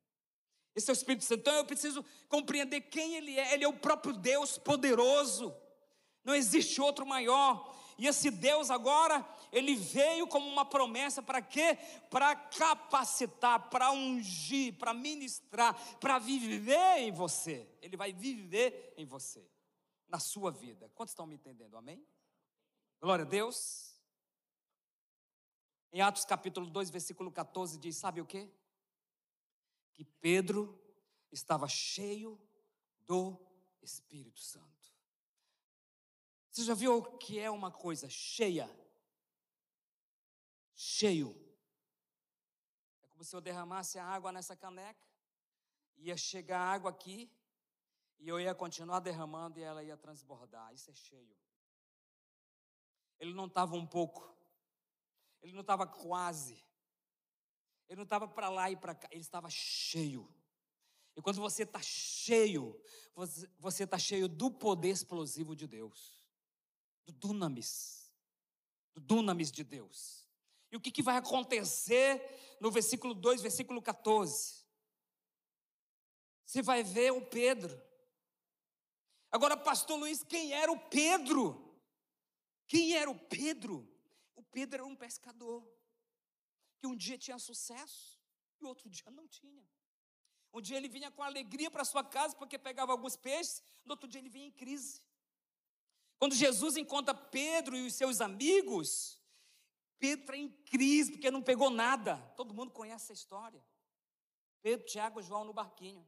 Esse 0.75 0.89
é 0.89 0.93
o 0.93 0.95
Espírito 0.95 1.25
Santo. 1.25 1.41
Então 1.41 1.55
eu 1.55 1.65
preciso 1.65 2.05
compreender 2.29 2.81
quem 2.81 3.15
Ele 3.15 3.37
é. 3.37 3.53
Ele 3.53 3.63
é 3.63 3.67
o 3.67 3.73
próprio 3.73 4.13
Deus 4.13 4.57
poderoso. 4.57 5.55
Não 6.23 6.35
existe 6.35 6.79
outro 6.81 7.05
maior. 7.05 7.75
E 7.97 8.07
esse 8.07 8.31
Deus 8.31 8.71
agora, 8.71 9.23
ele 9.51 9.75
veio 9.75 10.25
como 10.25 10.47
uma 10.47 10.65
promessa 10.65 11.21
para 11.21 11.39
quê? 11.39 11.77
Para 12.09 12.35
capacitar, 12.35 13.69
para 13.69 13.91
ungir, 13.91 14.75
para 14.77 14.91
ministrar, 14.91 15.75
para 15.99 16.17
viver 16.17 16.97
em 16.97 17.11
você. 17.11 17.69
Ele 17.79 17.95
vai 17.95 18.11
viver 18.11 18.93
em 18.97 19.05
você, 19.05 19.47
na 20.07 20.17
sua 20.17 20.49
vida. 20.49 20.89
Quantos 20.95 21.11
estão 21.11 21.27
me 21.27 21.35
entendendo? 21.35 21.77
Amém? 21.77 22.03
Glória 22.99 23.23
a 23.23 23.27
Deus. 23.27 23.95
Em 25.93 26.01
Atos 26.01 26.25
capítulo 26.25 26.65
2, 26.67 26.89
versículo 26.89 27.31
14 27.31 27.77
diz: 27.77 27.97
Sabe 27.97 28.21
o 28.21 28.25
que? 28.25 28.49
Que 30.01 30.05
Pedro 30.19 30.81
estava 31.31 31.67
cheio 31.67 32.41
do 33.05 33.39
Espírito 33.83 34.39
Santo. 34.39 34.91
Você 36.49 36.63
já 36.63 36.73
viu 36.73 36.97
o 36.97 37.17
que 37.19 37.37
é 37.37 37.51
uma 37.51 37.69
coisa 37.69 38.09
cheia? 38.09 38.67
Cheio. 40.73 41.39
É 43.03 43.07
como 43.09 43.23
se 43.23 43.35
eu 43.35 43.41
derramasse 43.41 43.99
a 43.99 44.03
água 44.03 44.31
nessa 44.31 44.55
caneca, 44.55 45.07
ia 45.97 46.17
chegar 46.17 46.61
água 46.61 46.89
aqui, 46.89 47.31
e 48.17 48.27
eu 48.27 48.39
ia 48.39 48.55
continuar 48.55 49.01
derramando 49.01 49.59
e 49.59 49.61
ela 49.61 49.83
ia 49.83 49.95
transbordar. 49.95 50.73
Isso 50.73 50.89
é 50.89 50.95
cheio. 50.95 51.37
Ele 53.19 53.35
não 53.35 53.45
estava 53.45 53.75
um 53.75 53.85
pouco, 53.85 54.35
ele 55.43 55.53
não 55.53 55.61
estava 55.61 55.85
quase, 55.85 56.65
ele 57.91 57.97
não 57.97 58.03
estava 58.03 58.25
para 58.25 58.47
lá 58.47 58.71
e 58.71 58.77
para 58.77 58.95
cá, 58.95 59.09
ele 59.11 59.19
estava 59.19 59.49
cheio. 59.49 60.25
E 61.13 61.21
quando 61.21 61.41
você 61.41 61.63
está 61.63 61.81
cheio, 61.81 62.81
você 63.59 63.83
está 63.83 63.99
cheio 63.99 64.29
do 64.29 64.49
poder 64.49 64.91
explosivo 64.91 65.53
de 65.53 65.67
Deus 65.67 66.23
do 67.05 67.11
dunamis, 67.11 68.09
do 68.93 69.01
dunamis 69.01 69.51
de 69.51 69.65
Deus. 69.65 70.25
E 70.71 70.77
o 70.77 70.79
que, 70.79 70.89
que 70.89 71.03
vai 71.03 71.17
acontecer 71.17 72.55
no 72.61 72.71
versículo 72.71 73.13
2, 73.13 73.41
versículo 73.41 73.81
14? 73.81 74.65
Você 76.45 76.61
vai 76.61 76.83
ver 76.83 77.11
o 77.11 77.25
Pedro. 77.25 77.77
Agora, 79.29 79.57
pastor 79.57 79.99
Luiz, 79.99 80.23
quem 80.23 80.53
era 80.53 80.71
o 80.71 80.79
Pedro? 80.79 81.77
Quem 82.67 82.95
era 82.95 83.11
o 83.11 83.19
Pedro? 83.19 83.85
O 84.33 84.43
Pedro 84.43 84.75
era 84.75 84.85
um 84.85 84.95
pescador 84.95 85.80
que 86.81 86.87
um 86.87 86.95
dia 86.95 87.15
tinha 87.15 87.37
sucesso 87.37 88.19
e 88.59 88.65
outro 88.65 88.89
dia 88.89 89.11
não 89.11 89.27
tinha. 89.27 89.63
Um 90.51 90.59
dia 90.59 90.77
ele 90.77 90.89
vinha 90.89 91.11
com 91.11 91.21
alegria 91.21 91.69
para 91.69 91.85
sua 91.85 92.03
casa 92.03 92.35
porque 92.35 92.57
pegava 92.57 92.91
alguns 92.91 93.15
peixes, 93.15 93.61
no 93.85 93.91
outro 93.93 94.07
dia 94.09 94.19
ele 94.19 94.29
vinha 94.29 94.47
em 94.47 94.51
crise. 94.51 94.99
Quando 96.17 96.33
Jesus 96.33 96.75
encontra 96.77 97.13
Pedro 97.13 97.75
e 97.75 97.85
os 97.85 97.93
seus 97.93 98.19
amigos, 98.19 99.19
Pedro 99.99 100.23
está 100.23 100.35
em 100.35 100.49
crise 100.49 101.11
porque 101.11 101.29
não 101.29 101.43
pegou 101.43 101.69
nada. 101.69 102.17
Todo 102.35 102.53
mundo 102.53 102.71
conhece 102.71 103.05
essa 103.05 103.13
história. 103.13 103.63
Pedro, 104.63 104.85
Tiago 104.87 105.19
e 105.19 105.23
João 105.23 105.45
no 105.45 105.53
barquinho. 105.53 106.07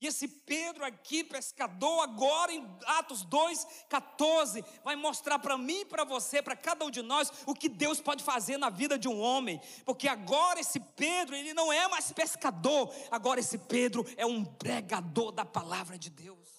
E 0.00 0.06
esse 0.06 0.28
Pedro 0.28 0.84
aqui, 0.84 1.24
pescador, 1.24 2.02
agora 2.02 2.52
em 2.52 2.66
Atos 2.86 3.24
2, 3.24 3.66
14, 3.88 4.62
vai 4.84 4.94
mostrar 4.94 5.38
para 5.38 5.56
mim 5.56 5.80
e 5.80 5.84
para 5.86 6.04
você, 6.04 6.42
para 6.42 6.54
cada 6.54 6.84
um 6.84 6.90
de 6.90 7.00
nós, 7.00 7.32
o 7.46 7.54
que 7.54 7.68
Deus 7.68 7.98
pode 8.00 8.22
fazer 8.22 8.58
na 8.58 8.68
vida 8.68 8.98
de 8.98 9.08
um 9.08 9.18
homem. 9.18 9.60
Porque 9.86 10.06
agora 10.06 10.60
esse 10.60 10.78
Pedro, 10.78 11.34
ele 11.34 11.54
não 11.54 11.72
é 11.72 11.88
mais 11.88 12.12
pescador, 12.12 12.92
agora 13.10 13.40
esse 13.40 13.56
Pedro 13.56 14.04
é 14.18 14.26
um 14.26 14.44
pregador 14.44 15.32
da 15.32 15.46
palavra 15.46 15.98
de 15.98 16.10
Deus. 16.10 16.55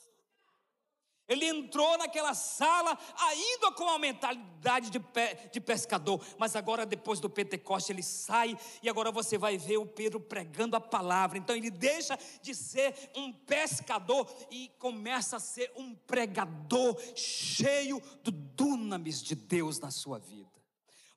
Ele 1.28 1.46
entrou 1.46 1.98
naquela 1.98 2.34
sala 2.34 2.98
ainda 3.18 3.72
com 3.72 3.88
a 3.90 4.00
mentalidade 4.00 4.90
de, 4.90 5.00
pe 5.00 5.50
de 5.52 5.60
pescador, 5.60 6.22
mas 6.38 6.56
agora, 6.56 6.86
depois 6.86 7.20
do 7.20 7.30
Pentecoste, 7.30 7.92
ele 7.92 8.04
sai 8.04 8.58
e 8.82 8.90
agora 8.90 9.12
você 9.12 9.38
vai 9.38 9.58
ver 9.58 9.78
o 9.78 9.86
Pedro 9.86 10.20
pregando 10.20 10.76
a 10.76 10.82
palavra. 10.82 11.38
Então, 11.38 11.56
ele 11.56 11.70
deixa 11.70 12.18
de 12.42 12.56
ser 12.56 13.12
um 13.16 13.34
pescador 13.34 14.28
e 14.50 14.70
começa 14.80 15.38
a 15.38 15.40
ser 15.40 15.72
um 15.76 15.94
pregador 15.94 16.98
cheio 17.16 18.02
do 18.24 18.32
dunamis 18.32 19.22
de 19.22 19.36
Deus 19.36 19.80
na 19.80 19.92
sua 19.92 20.20
vida 20.20 20.57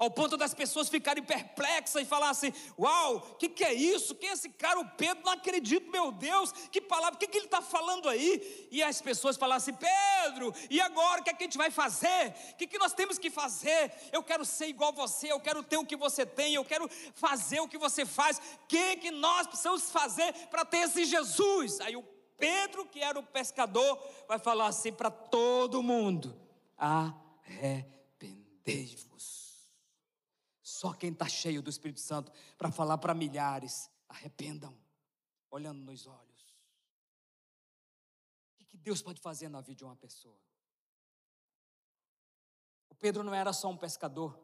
ao 0.00 0.10
ponto 0.10 0.38
das 0.38 0.54
pessoas 0.54 0.88
ficarem 0.88 1.22
perplexas 1.22 2.02
e 2.02 2.06
falar 2.06 2.30
assim: 2.30 2.50
Uau, 2.78 3.16
o 3.16 3.34
que, 3.34 3.50
que 3.50 3.62
é 3.62 3.74
isso? 3.74 4.14
Quem 4.14 4.30
é 4.30 4.32
esse 4.32 4.48
cara? 4.48 4.80
O 4.80 4.88
Pedro, 4.88 5.22
não 5.22 5.32
acredito, 5.32 5.90
meu 5.90 6.10
Deus, 6.10 6.52
que 6.72 6.80
palavra, 6.80 7.16
o 7.16 7.18
que, 7.18 7.26
que 7.26 7.36
ele 7.36 7.44
está 7.44 7.60
falando 7.60 8.08
aí? 8.08 8.66
E 8.70 8.82
as 8.82 9.02
pessoas 9.02 9.36
falam 9.36 9.58
assim: 9.58 9.74
Pedro, 9.74 10.54
e 10.70 10.80
agora 10.80 11.20
o 11.20 11.24
que, 11.24 11.28
é 11.28 11.34
que 11.34 11.44
a 11.44 11.46
gente 11.46 11.58
vai 11.58 11.70
fazer? 11.70 12.34
O 12.52 12.56
que, 12.56 12.66
que 12.66 12.78
nós 12.78 12.94
temos 12.94 13.18
que 13.18 13.28
fazer? 13.28 13.92
Eu 14.10 14.22
quero 14.22 14.42
ser 14.46 14.68
igual 14.68 14.90
você, 14.90 15.30
eu 15.30 15.38
quero 15.38 15.62
ter 15.62 15.76
o 15.76 15.84
que 15.84 15.96
você 15.96 16.24
tem, 16.24 16.54
eu 16.54 16.64
quero 16.64 16.88
fazer 17.14 17.60
o 17.60 17.68
que 17.68 17.76
você 17.76 18.06
faz. 18.06 18.38
O 18.38 18.66
que, 18.66 18.96
que 18.96 19.10
nós 19.10 19.46
precisamos 19.46 19.90
fazer 19.90 20.32
para 20.46 20.64
ter 20.64 20.78
esse 20.78 21.04
Jesus? 21.04 21.78
Aí 21.82 21.94
o 21.94 22.02
Pedro, 22.38 22.86
que 22.86 23.00
era 23.00 23.18
o 23.18 23.22
pescador, 23.22 24.02
vai 24.26 24.38
falar 24.38 24.68
assim 24.68 24.94
para 24.94 25.10
todo 25.10 25.82
mundo: 25.82 26.34
arrependei-vos. 26.78 29.39
Só 30.80 30.94
quem 30.94 31.12
está 31.12 31.28
cheio 31.28 31.60
do 31.60 31.68
Espírito 31.68 32.00
Santo 32.00 32.32
para 32.56 32.72
falar 32.72 32.96
para 32.96 33.12
milhares: 33.12 33.90
arrependam, 34.08 34.74
olhando 35.50 35.78
nos 35.82 36.06
olhos. 36.06 36.56
O 38.58 38.64
que 38.64 38.78
Deus 38.78 39.02
pode 39.02 39.20
fazer 39.20 39.50
na 39.50 39.60
vida 39.60 39.76
de 39.76 39.84
uma 39.84 39.94
pessoa? 39.94 40.40
O 42.88 42.94
Pedro 42.94 43.22
não 43.22 43.34
era 43.34 43.52
só 43.52 43.68
um 43.68 43.76
pescador, 43.76 44.40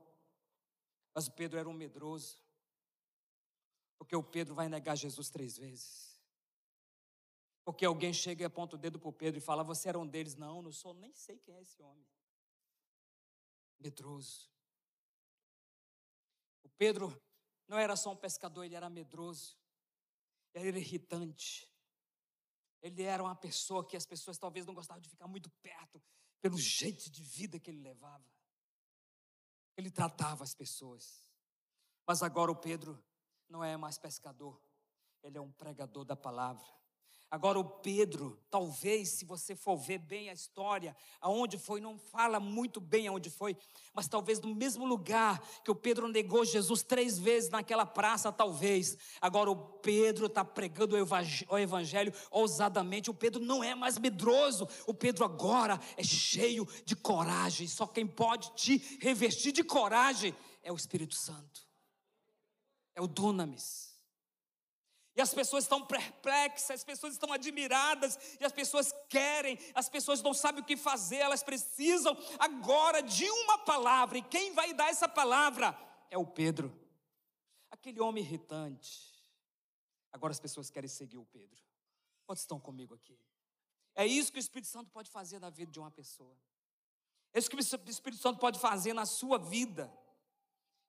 mas 1.15 1.27
o 1.27 1.33
Pedro 1.33 1.59
era 1.59 1.71
um 1.71 1.73
medroso. 1.73 2.39
Porque 3.97 4.15
o 4.15 4.23
Pedro 4.23 4.55
vai 4.55 4.69
negar 4.69 4.95
Jesus 4.95 5.31
três 5.31 5.57
vezes. 5.57 6.21
Porque 7.65 7.87
alguém 7.87 8.13
chega 8.13 8.43
e 8.43 8.45
aponta 8.45 8.77
o 8.77 8.79
dedo 8.79 8.99
para 8.99 9.09
o 9.09 9.13
Pedro 9.15 9.39
e 9.39 9.41
fala: 9.41 9.65
Você 9.65 9.89
era 9.89 9.99
um 9.99 10.07
deles? 10.07 10.35
Não, 10.35 10.61
não 10.61 10.71
sou, 10.71 10.93
nem 10.93 11.15
sei 11.15 11.39
quem 11.39 11.55
é 11.55 11.63
esse 11.63 11.81
homem. 11.81 12.07
Medroso. 13.81 14.55
Pedro 16.79 17.21
não 17.69 17.79
era 17.79 17.97
só 17.97 18.13
um 18.13 18.17
pescador, 18.17 18.65
ele 18.65 18.75
era 18.75 18.89
medroso, 18.89 19.57
ele 20.55 20.69
era 20.69 20.79
irritante. 20.79 21.71
Ele 22.83 23.03
era 23.03 23.23
uma 23.23 23.35
pessoa 23.35 23.87
que 23.87 23.97
as 23.97 24.07
pessoas 24.07 24.39
talvez 24.39 24.65
não 24.65 24.75
gostavam 24.75 25.01
de 25.01 25.09
ficar 25.09 25.27
muito 25.27 25.51
perto, 25.63 26.01
pelo 26.41 26.59
jeito 26.59 27.11
de 27.11 27.23
vida 27.23 27.59
que 27.59 27.71
ele 27.71 27.81
levava. 27.81 28.25
Ele 29.77 29.91
tratava 29.91 30.45
as 30.45 30.55
pessoas. 30.55 31.27
Mas 32.07 32.23
agora 32.23 32.53
o 32.53 32.57
Pedro 32.57 33.03
não 33.49 33.65
é 33.65 33.77
mais 33.77 33.99
pescador, 33.99 34.61
ele 35.23 35.37
é 35.37 35.41
um 35.41 35.51
pregador 35.51 36.05
da 36.05 36.15
palavra. 36.15 36.76
Agora, 37.29 37.59
o 37.59 37.65
Pedro, 37.65 38.39
talvez, 38.49 39.09
se 39.09 39.25
você 39.25 39.57
for 39.57 39.77
ver 39.77 39.99
bem 39.99 40.31
a 40.31 40.33
história, 40.33 40.97
aonde 41.21 41.59
foi, 41.59 41.81
não 41.81 41.99
fala 41.99 42.39
muito 42.39 42.81
bem 42.81 43.09
aonde 43.09 43.31
foi, 43.31 43.57
mas 43.93 44.07
talvez 44.07 44.41
no 44.41 44.55
mesmo 44.55 44.87
lugar 44.87 45.41
que 45.65 45.71
o 45.71 45.75
Pedro 45.75 46.07
negou 46.07 46.45
Jesus 46.45 46.85
três 46.85 47.19
vezes 47.19 47.51
naquela 47.51 47.85
praça, 47.85 48.31
talvez. 48.31 48.97
Agora, 49.21 49.51
o 49.51 49.57
Pedro 49.57 50.27
está 50.27 50.45
pregando 50.45 50.95
o 50.95 51.59
evangelho 51.59 52.15
ousadamente. 52.31 53.11
O 53.11 53.15
Pedro 53.15 53.43
não 53.43 53.63
é 53.63 53.75
mais 53.75 53.99
medroso, 53.99 54.69
o 54.87 54.95
Pedro 54.95 55.25
agora 55.25 55.81
é 55.97 56.05
cheio 56.05 56.67
de 56.85 56.95
coragem. 56.95 57.67
Só 57.67 57.89
quem 57.89 58.07
pode 58.07 58.55
te 58.55 58.99
revestir 59.01 59.51
de 59.51 59.65
coragem 59.65 60.33
é 60.63 60.71
o 60.71 60.77
Espírito 60.77 61.17
Santo, 61.17 61.67
é 62.95 63.03
o 63.03 63.09
Dunamis. 63.09 63.96
E 65.17 65.21
as 65.23 65.33
pessoas 65.33 65.65
estão 65.65 65.85
perplexas, 65.85 66.71
as 66.71 66.85
pessoas 66.85 67.15
estão 67.15 67.33
admiradas, 67.33 68.19
e 68.39 68.45
as 68.45 68.53
pessoas 68.53 68.95
querem, 69.09 69.59
as 69.75 69.89
pessoas 69.89 70.21
não 70.21 70.35
sabem 70.35 70.63
o 70.63 70.67
que 70.67 70.77
fazer, 70.77 71.17
elas 71.17 71.43
precisam 71.43 72.15
agora 72.39 73.03
de 73.03 73.25
uma 73.25 73.59
palavra, 73.59 74.19
e 74.19 74.23
quem 74.23 74.53
vai 74.53 74.75
dar 74.75 74.91
essa 74.91 75.09
palavra 75.09 75.75
é 76.11 76.19
o 76.19 76.27
Pedro, 76.27 76.71
aquele 77.71 77.99
homem 78.01 78.23
irritante. 78.23 79.17
Agora 80.13 80.33
as 80.33 80.41
pessoas 80.41 80.69
querem 80.69 80.89
seguir 80.89 81.17
o 81.17 81.25
Pedro. 81.25 81.63
Quantos 82.27 82.43
estão 82.43 82.61
comigo 82.61 82.95
aqui? 82.95 83.19
É 83.95 84.07
isso 84.07 84.31
que 84.31 84.39
o 84.39 84.41
Espírito 84.41 84.69
Santo 84.69 84.91
pode 84.91 85.11
fazer 85.11 85.39
na 85.39 85.49
vida 85.49 85.73
de 85.73 85.79
uma 85.79 85.91
pessoa. 85.91 86.37
É 87.33 87.39
isso 87.39 87.49
que 87.49 87.57
o 87.57 87.61
Espírito 87.61 88.21
Santo 88.21 88.39
pode 88.39 88.59
fazer 88.59 88.93
na 88.93 89.07
sua 89.07 89.39
vida. 89.39 89.91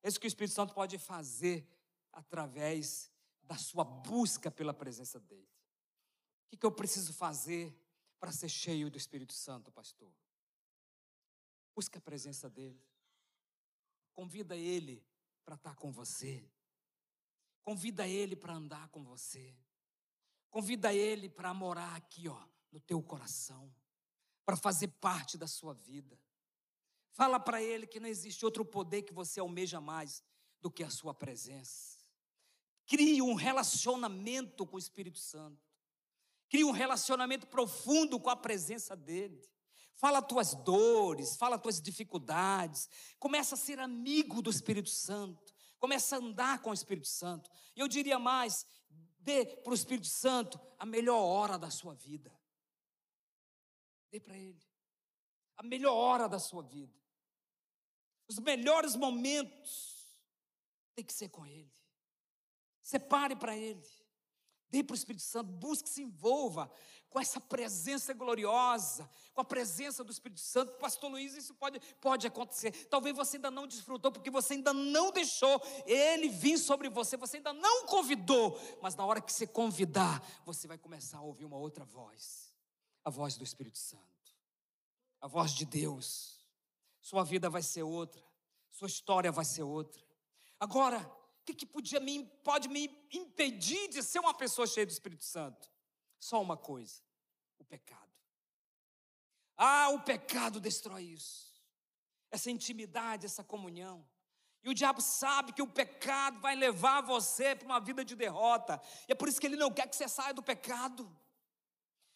É 0.04 0.10
isso 0.10 0.20
que 0.20 0.28
o 0.28 0.30
Espírito 0.30 0.54
Santo 0.54 0.74
pode 0.74 0.98
fazer 0.98 1.66
através 2.12 3.12
da 3.48 3.58
sua 3.58 3.84
busca 3.84 4.52
pela 4.52 4.74
presença 4.74 5.20
dele. 5.20 5.50
O 6.52 6.58
que 6.58 6.66
eu 6.66 6.72
preciso 6.72 7.14
fazer 7.14 7.76
para 8.20 8.32
ser 8.32 8.50
cheio 8.50 8.90
do 8.90 8.98
Espírito 8.98 9.34
Santo, 9.34 9.72
pastor? 9.72 10.12
Busca 11.76 11.98
a 11.98 12.02
presença 12.02 12.50
dele. 12.50 12.82
Convida 14.14 14.56
ele 14.56 15.06
para 15.46 15.56
estar 15.56 15.76
com 15.76 15.92
você. 15.92 16.44
Convida 17.64 18.08
ele 18.08 18.36
para 18.36 18.54
andar 18.54 18.90
com 18.90 19.04
você. 19.04 19.56
Convida 20.50 20.94
ele 20.94 21.30
para 21.30 21.54
morar 21.54 21.96
aqui, 21.96 22.28
ó, 22.28 22.48
no 22.72 22.80
teu 22.80 23.02
coração, 23.02 23.74
para 24.46 24.58
fazer 24.58 24.88
parte 24.88 25.38
da 25.38 25.48
sua 25.48 25.74
vida. 25.74 26.20
Fala 27.12 27.40
para 27.40 27.62
ele 27.62 27.86
que 27.86 28.00
não 28.00 28.08
existe 28.08 28.44
outro 28.46 28.66
poder 28.66 29.04
que 29.04 29.14
você 29.14 29.40
almeja 29.40 29.80
mais 29.80 30.24
do 30.62 30.72
que 30.72 30.84
a 30.84 30.90
sua 30.90 31.14
presença. 31.14 31.97
Crie 32.88 33.22
um 33.22 33.36
relacionamento 33.36 34.66
com 34.66 34.78
o 34.78 34.80
Espírito 34.80 35.20
Santo. 35.20 35.62
Crie 36.50 36.64
um 36.64 36.72
relacionamento 36.72 37.46
profundo 37.48 38.20
com 38.20 38.30
a 38.30 38.36
presença 38.36 38.96
dele. 38.96 39.42
Fala 39.96 40.22
tuas 40.22 40.56
dores, 40.56 41.36
fala 41.36 41.60
tuas 41.60 41.82
dificuldades. 41.82 42.90
Começa 43.20 43.56
a 43.56 43.58
ser 43.58 43.80
amigo 43.80 44.42
do 44.42 44.50
Espírito 44.50 44.90
Santo. 44.90 45.54
Começa 45.78 46.16
a 46.16 46.20
andar 46.20 46.62
com 46.62 46.70
o 46.70 46.74
Espírito 46.74 47.08
Santo. 47.08 47.52
Eu 47.76 47.88
diria 47.88 48.18
mais: 48.18 48.66
dê 49.20 49.46
para 49.46 49.72
o 49.72 49.76
Espírito 49.76 50.08
Santo 50.08 50.60
a 50.80 50.86
melhor 50.86 51.20
hora 51.20 51.60
da 51.60 51.70
sua 51.70 51.94
vida. 51.94 52.36
Dê 54.10 54.20
para 54.20 54.38
Ele 54.38 54.68
a 55.58 55.64
melhor 55.64 55.94
hora 55.94 56.30
da 56.30 56.40
sua 56.40 56.62
vida. 56.62 56.94
Os 58.28 58.38
melhores 58.40 58.96
momentos 58.96 60.16
tem 60.96 61.04
que 61.04 61.14
ser 61.14 61.30
com 61.30 61.46
Ele. 61.46 61.74
Separe 62.88 63.36
para 63.36 63.54
Ele. 63.54 63.84
Dê 64.70 64.82
para 64.82 64.94
o 64.94 64.96
Espírito 64.96 65.24
Santo, 65.24 65.52
busque 65.52 65.90
se 65.90 66.02
envolva 66.02 66.72
com 67.10 67.20
essa 67.20 67.40
presença 67.40 68.14
gloriosa, 68.14 69.10
com 69.34 69.42
a 69.42 69.44
presença 69.44 70.06
do 70.06 70.12
Espírito 70.12 70.40
Santo. 70.40 70.78
Pastor 70.78 71.12
Luiz, 71.12 71.36
isso 71.36 71.54
pode, 71.54 71.82
pode 72.00 72.28
acontecer. 72.28 72.72
Talvez 72.88 73.14
você 73.14 73.36
ainda 73.36 73.52
não 73.52 73.68
desfrutou, 73.68 74.10
porque 74.10 74.30
você 74.30 74.54
ainda 74.54 74.74
não 74.74 75.12
deixou 75.12 75.62
ele 75.86 76.30
vir 76.30 76.58
sobre 76.58 76.88
você, 76.90 77.18
você 77.18 77.38
ainda 77.38 77.52
não 77.52 77.86
convidou. 77.88 78.58
Mas 78.82 78.96
na 78.96 79.06
hora 79.06 79.20
que 79.20 79.34
você 79.34 79.46
convidar, 79.46 80.26
você 80.46 80.66
vai 80.66 80.78
começar 80.78 81.18
a 81.18 81.24
ouvir 81.24 81.44
uma 81.44 81.58
outra 81.58 81.84
voz 81.84 82.48
a 83.04 83.10
voz 83.10 83.38
do 83.38 83.44
Espírito 83.44 83.78
Santo, 83.78 84.04
a 85.22 85.28
voz 85.28 85.52
de 85.52 85.66
Deus. 85.66 86.46
Sua 87.02 87.24
vida 87.24 87.50
vai 87.50 87.62
ser 87.62 87.84
outra, 87.84 88.22
sua 88.70 88.88
história 88.88 89.32
vai 89.32 89.46
ser 89.46 89.64
outra. 89.64 90.02
Agora, 90.60 91.10
que, 91.48 91.54
que 91.54 91.66
podia 91.66 92.00
me, 92.00 92.26
pode 92.44 92.68
me 92.68 92.90
impedir 93.12 93.88
de 93.88 94.04
ser 94.04 94.20
uma 94.20 94.34
pessoa 94.34 94.68
cheia 94.68 94.86
do 94.86 94.92
Espírito 94.92 95.24
Santo? 95.24 95.72
Só 96.20 96.42
uma 96.42 96.58
coisa: 96.58 97.02
o 97.58 97.64
pecado. 97.64 98.12
Ah, 99.56 99.90
o 99.90 100.02
pecado 100.02 100.60
destrói 100.60 101.04
isso. 101.04 101.48
Essa 102.30 102.52
intimidade, 102.52 103.26
essa 103.26 103.44
comunhão. 103.44 104.06
E 104.62 104.70
o 104.70 104.74
diabo 104.74 105.02
sabe 105.02 105.54
que 105.54 105.62
o 105.62 105.68
pecado 105.68 106.42
vai 106.42 106.56
levar 106.56 107.02
você 107.02 107.56
para 107.56 107.66
uma 107.66 107.80
vida 107.80 108.04
de 108.04 108.16
derrota. 108.16 108.82
E 109.08 109.14
é 109.14 109.16
por 109.16 109.30
isso 109.30 109.40
que 109.40 109.48
ele 109.48 109.56
não 109.56 109.72
quer 109.72 109.88
que 109.88 109.96
você 109.96 110.10
saia 110.10 110.34
do 110.34 110.44
pecado. 110.44 111.10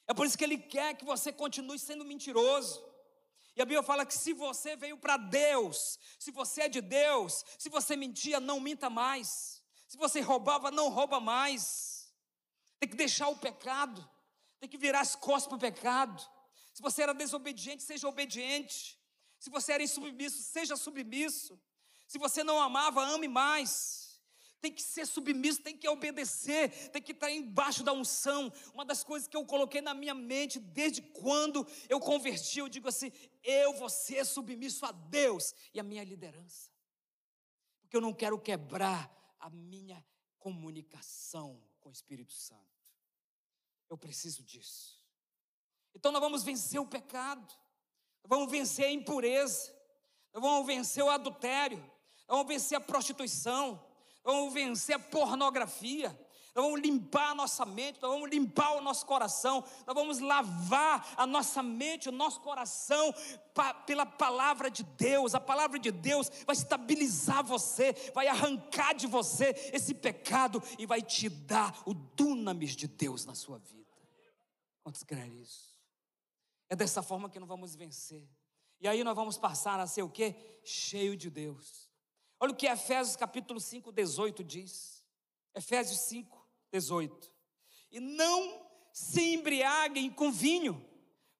É 0.07 0.13
por 0.13 0.25
isso 0.25 0.37
que 0.37 0.43
ele 0.43 0.57
quer 0.57 0.95
que 0.95 1.05
você 1.05 1.31
continue 1.31 1.79
sendo 1.79 2.03
mentiroso. 2.03 2.83
E 3.55 3.61
a 3.61 3.65
Bíblia 3.65 3.83
fala 3.83 4.05
que 4.05 4.13
se 4.13 4.33
você 4.33 4.75
veio 4.75 4.97
para 4.97 5.17
Deus, 5.17 5.99
se 6.17 6.31
você 6.31 6.63
é 6.63 6.69
de 6.69 6.81
Deus, 6.81 7.45
se 7.57 7.69
você 7.69 7.95
mentia, 7.95 8.39
não 8.39 8.59
minta 8.59 8.89
mais. 8.89 9.61
Se 9.87 9.97
você 9.97 10.21
roubava, 10.21 10.71
não 10.71 10.89
rouba 10.89 11.19
mais. 11.19 12.13
Tem 12.79 12.89
que 12.89 12.95
deixar 12.95 13.27
o 13.27 13.37
pecado, 13.37 14.09
tem 14.59 14.69
que 14.69 14.77
virar 14.77 15.01
as 15.01 15.15
costas 15.15 15.47
para 15.47 15.57
o 15.57 15.59
pecado. 15.59 16.29
Se 16.73 16.81
você 16.81 17.03
era 17.03 17.13
desobediente, 17.13 17.83
seja 17.83 18.07
obediente. 18.07 18.97
Se 19.37 19.49
você 19.49 19.73
era 19.73 19.83
insubmisso, 19.83 20.41
seja 20.41 20.75
submisso. 20.75 21.59
Se 22.07 22.17
você 22.17 22.43
não 22.43 22.59
amava, 22.59 23.03
ame 23.03 23.27
mais 23.27 24.00
tem 24.61 24.71
que 24.71 24.81
ser 24.81 25.07
submisso, 25.07 25.61
tem 25.61 25.75
que 25.75 25.89
obedecer, 25.89 26.91
tem 26.91 27.01
que 27.01 27.11
estar 27.11 27.31
embaixo 27.31 27.83
da 27.83 27.91
unção. 27.91 28.53
Uma 28.73 28.85
das 28.85 29.03
coisas 29.03 29.27
que 29.27 29.35
eu 29.35 29.43
coloquei 29.43 29.81
na 29.81 29.93
minha 29.93 30.13
mente 30.13 30.59
desde 30.59 31.01
quando 31.01 31.67
eu 31.89 31.99
converti, 31.99 32.59
eu 32.59 32.69
digo 32.69 32.87
assim: 32.87 33.11
eu 33.43 33.73
vou 33.73 33.89
ser 33.89 34.23
submisso 34.23 34.85
a 34.85 34.91
Deus 34.91 35.55
e 35.73 35.79
a 35.79 35.83
minha 35.83 36.03
liderança, 36.03 36.71
porque 37.81 37.97
eu 37.97 38.01
não 38.01 38.13
quero 38.13 38.39
quebrar 38.39 39.11
a 39.39 39.49
minha 39.49 40.05
comunicação 40.37 41.59
com 41.79 41.89
o 41.89 41.91
Espírito 41.91 42.33
Santo. 42.33 42.61
Eu 43.89 43.97
preciso 43.97 44.43
disso. 44.43 45.03
Então 45.93 46.11
nós 46.11 46.21
vamos 46.21 46.43
vencer 46.43 46.79
o 46.79 46.85
pecado, 46.85 47.51
nós 48.23 48.29
vamos 48.29 48.51
vencer 48.51 48.85
a 48.85 48.91
impureza, 48.91 49.75
nós 50.31 50.41
vamos 50.41 50.67
vencer 50.67 51.03
o 51.03 51.09
adultério, 51.09 51.79
nós 51.79 52.37
vamos 52.37 52.47
vencer 52.47 52.77
a 52.77 52.81
prostituição 52.81 53.90
vamos 54.23 54.53
vencer 54.53 54.95
a 54.95 54.99
pornografia, 54.99 56.17
nós 56.53 56.65
vamos 56.65 56.81
limpar 56.81 57.31
a 57.31 57.35
nossa 57.35 57.65
mente, 57.65 58.01
nós 58.01 58.11
vamos 58.11 58.29
limpar 58.29 58.73
o 58.73 58.81
nosso 58.81 59.05
coração, 59.05 59.63
nós 59.87 59.95
vamos 59.95 60.19
lavar 60.19 61.13
a 61.15 61.25
nossa 61.25 61.63
mente, 61.63 62.09
o 62.09 62.11
nosso 62.11 62.41
coração 62.41 63.13
pela 63.85 64.05
palavra 64.05 64.69
de 64.69 64.83
Deus. 64.83 65.33
A 65.33 65.39
palavra 65.39 65.79
de 65.79 65.91
Deus 65.91 66.29
vai 66.45 66.53
estabilizar 66.53 67.41
você, 67.41 67.93
vai 68.13 68.27
arrancar 68.27 68.93
de 68.93 69.07
você 69.07 69.55
esse 69.71 69.93
pecado 69.93 70.61
e 70.77 70.85
vai 70.85 71.01
te 71.01 71.29
dar 71.29 71.81
o 71.85 71.93
dunamis 71.93 72.75
de 72.75 72.87
Deus 72.87 73.25
na 73.25 73.33
sua 73.33 73.57
vida. 73.57 73.81
Quantos 74.83 75.03
creem 75.03 75.41
isso? 75.41 75.71
É 76.69 76.75
dessa 76.75 77.01
forma 77.01 77.29
que 77.29 77.39
nós 77.39 77.47
vamos 77.47 77.75
vencer. 77.75 78.27
E 78.81 78.87
aí 78.89 79.03
nós 79.05 79.15
vamos 79.15 79.37
passar 79.37 79.79
a 79.79 79.87
ser 79.87 80.01
o 80.01 80.09
quê? 80.09 80.35
Cheio 80.65 81.15
de 81.15 81.29
Deus. 81.29 81.90
Olha 82.43 82.53
o 82.53 82.55
que 82.55 82.65
Efésios 82.65 83.15
capítulo 83.15 83.59
5, 83.59 83.91
18 83.91 84.43
diz. 84.43 85.05
Efésios 85.53 85.99
5, 85.99 86.43
18. 86.71 87.31
E 87.91 87.99
não 87.99 88.67
se 88.91 89.35
embriaguem 89.35 90.09
com 90.09 90.31
vinho, 90.31 90.83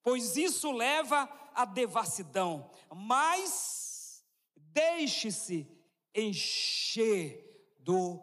pois 0.03 0.37
isso 0.37 0.71
leva 0.71 1.23
à 1.55 1.65
devassidão, 1.65 2.69
mas 2.95 4.23
deixe-se 4.55 5.67
encher 6.13 7.75
do 7.79 8.19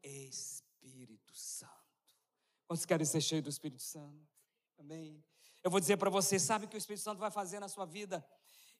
Espírito 0.00 1.34
Santo. 1.34 1.72
Quantos 2.68 2.86
querem 2.86 3.04
ser 3.04 3.20
cheios 3.22 3.42
do 3.42 3.50
Espírito 3.50 3.82
Santo? 3.82 4.24
Amém. 4.78 5.24
Eu 5.64 5.70
vou 5.70 5.80
dizer 5.80 5.96
para 5.96 6.08
você, 6.08 6.38
sabe 6.38 6.66
o 6.66 6.68
que 6.68 6.76
o 6.76 6.78
Espírito 6.78 7.02
Santo 7.02 7.18
vai 7.18 7.32
fazer 7.32 7.58
na 7.58 7.68
sua 7.68 7.86
vida? 7.86 8.24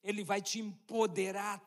Ele 0.04 0.22
vai 0.22 0.40
te 0.40 0.60
empoderar 0.60 1.60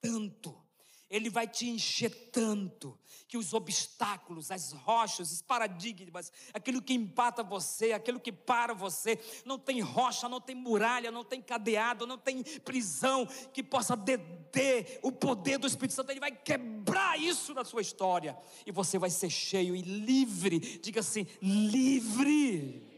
tanto 0.00 0.69
ele 1.10 1.28
vai 1.28 1.48
te 1.48 1.68
encher 1.68 2.30
tanto 2.30 2.96
que 3.26 3.36
os 3.36 3.52
obstáculos, 3.52 4.50
as 4.50 4.72
rochas, 4.72 5.32
os 5.32 5.42
paradigmas, 5.42 6.32
aquilo 6.54 6.80
que 6.80 6.94
empata 6.94 7.42
você, 7.42 7.92
aquilo 7.92 8.20
que 8.20 8.32
para 8.32 8.72
você, 8.72 9.18
não 9.44 9.58
tem 9.58 9.80
rocha, 9.80 10.28
não 10.28 10.40
tem 10.40 10.54
muralha, 10.54 11.10
não 11.10 11.24
tem 11.24 11.42
cadeado, 11.42 12.06
não 12.06 12.16
tem 12.16 12.42
prisão 12.60 13.26
que 13.52 13.62
possa 13.62 13.96
deter 13.96 15.00
o 15.02 15.10
poder 15.10 15.58
do 15.58 15.66
Espírito 15.66 15.94
Santo. 15.94 16.10
Ele 16.10 16.20
vai 16.20 16.32
quebrar 16.32 17.18
isso 17.18 17.52
na 17.54 17.64
sua 17.64 17.82
história 17.82 18.38
e 18.64 18.70
você 18.70 18.96
vai 18.96 19.10
ser 19.10 19.30
cheio 19.30 19.74
e 19.74 19.82
livre. 19.82 20.60
Diga 20.78 21.00
assim: 21.00 21.26
livre. 21.42 22.88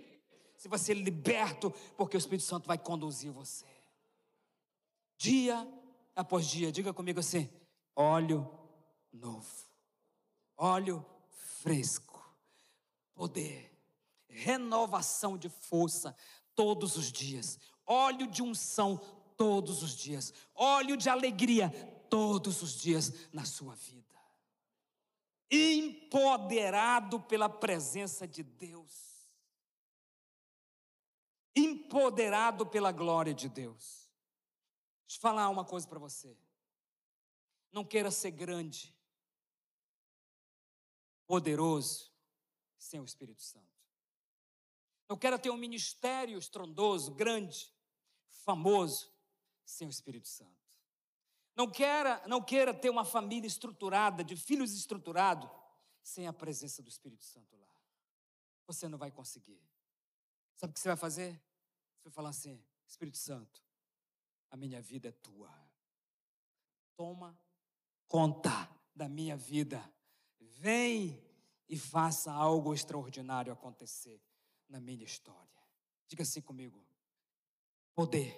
Você 0.56 0.68
vai 0.68 0.78
ser 0.78 0.94
liberto, 0.94 1.70
porque 1.96 2.16
o 2.16 2.18
Espírito 2.18 2.44
Santo 2.44 2.68
vai 2.68 2.78
conduzir 2.78 3.32
você. 3.32 3.66
Dia 5.18 5.66
após 6.14 6.46
dia, 6.46 6.70
diga 6.70 6.92
comigo 6.92 7.18
assim 7.18 7.50
óleo 7.95 8.49
novo, 9.12 9.64
óleo 10.57 11.05
fresco, 11.61 12.22
poder, 13.14 13.70
renovação 14.28 15.36
de 15.36 15.49
força 15.49 16.16
todos 16.55 16.97
os 16.97 17.12
dias, 17.12 17.59
óleo 17.86 18.26
de 18.26 18.43
unção 18.43 18.97
todos 19.36 19.82
os 19.82 19.97
dias, 19.97 20.32
óleo 20.55 20.97
de 20.97 21.09
alegria 21.09 21.70
todos 22.09 22.62
os 22.62 22.74
dias 22.74 23.28
na 23.32 23.45
sua 23.45 23.74
vida. 23.74 24.03
Empoderado 25.51 27.20
pela 27.20 27.49
presença 27.49 28.26
de 28.26 28.43
Deus, 28.43 28.93
empoderado 31.55 32.66
pela 32.66 32.90
glória 32.90 33.34
de 33.34 33.49
Deus. 33.49 34.11
Deixa 35.07 35.18
eu 35.18 35.20
falar 35.20 35.51
uma 35.51 35.64
coisa 35.64 35.86
para 35.86 35.99
você. 35.99 36.34
Não 37.72 37.84
queira 37.84 38.10
ser 38.10 38.30
grande, 38.30 38.94
poderoso, 41.26 42.12
sem 42.76 43.00
o 43.00 43.04
Espírito 43.04 43.42
Santo. 43.42 43.66
Não 45.08 45.16
queira 45.16 45.38
ter 45.38 45.50
um 45.50 45.56
ministério 45.56 46.38
estrondoso, 46.38 47.14
grande, 47.14 47.72
famoso, 48.44 49.10
sem 49.64 49.86
o 49.86 49.90
Espírito 49.90 50.28
Santo. 50.28 50.62
Não 51.54 51.70
queira, 51.70 52.22
não 52.26 52.42
queira 52.42 52.72
ter 52.74 52.90
uma 52.90 53.04
família 53.04 53.46
estruturada, 53.46 54.24
de 54.24 54.36
filhos 54.36 54.72
estruturados, 54.74 55.50
sem 56.02 56.26
a 56.26 56.32
presença 56.32 56.82
do 56.82 56.88
Espírito 56.88 57.24
Santo 57.24 57.56
lá. 57.56 57.74
Você 58.66 58.88
não 58.88 58.98
vai 58.98 59.10
conseguir. 59.10 59.62
Sabe 60.56 60.70
o 60.70 60.74
que 60.74 60.80
você 60.80 60.88
vai 60.88 60.96
fazer? 60.96 61.32
Você 61.96 62.04
vai 62.04 62.12
falar 62.12 62.30
assim: 62.30 62.64
Espírito 62.86 63.18
Santo, 63.18 63.62
a 64.50 64.56
minha 64.56 64.80
vida 64.80 65.08
é 65.08 65.12
tua. 65.12 65.52
Toma 66.96 67.38
conta 68.12 68.68
da 68.94 69.08
minha 69.08 69.38
vida. 69.38 69.82
Vem 70.38 71.18
e 71.66 71.78
faça 71.78 72.30
algo 72.30 72.74
extraordinário 72.74 73.50
acontecer 73.50 74.20
na 74.68 74.78
minha 74.78 75.02
história. 75.02 75.48
Diga 76.06 76.22
assim 76.22 76.42
comigo: 76.42 76.84
poder. 77.94 78.36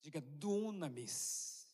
Diga 0.00 0.20
dunamis. 0.20 1.68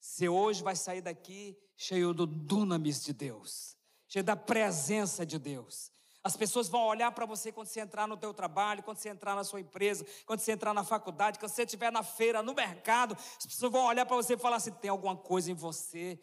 Você 0.00 0.30
hoje 0.30 0.62
vai 0.62 0.74
sair 0.74 1.02
daqui 1.02 1.54
cheio 1.76 2.14
do 2.14 2.26
dunamis 2.26 3.04
de 3.04 3.12
Deus, 3.12 3.76
cheio 4.08 4.24
da 4.24 4.34
presença 4.34 5.26
de 5.26 5.38
Deus. 5.38 5.92
As 6.22 6.36
pessoas 6.36 6.68
vão 6.68 6.82
olhar 6.82 7.10
para 7.12 7.24
você 7.24 7.50
quando 7.50 7.66
você 7.66 7.80
entrar 7.80 8.06
no 8.06 8.16
teu 8.16 8.34
trabalho, 8.34 8.82
quando 8.82 8.98
você 8.98 9.08
entrar 9.08 9.34
na 9.34 9.42
sua 9.42 9.60
empresa, 9.60 10.04
quando 10.26 10.40
você 10.40 10.52
entrar 10.52 10.74
na 10.74 10.84
faculdade, 10.84 11.38
quando 11.38 11.50
você 11.50 11.62
estiver 11.62 11.90
na 11.90 12.02
feira, 12.02 12.42
no 12.42 12.54
mercado. 12.54 13.16
As 13.38 13.46
pessoas 13.46 13.72
vão 13.72 13.86
olhar 13.86 14.04
para 14.04 14.16
você 14.16 14.34
e 14.34 14.38
falar 14.38 14.56
assim: 14.56 14.70
tem 14.72 14.90
alguma 14.90 15.16
coisa 15.16 15.50
em 15.50 15.54
você 15.54 16.18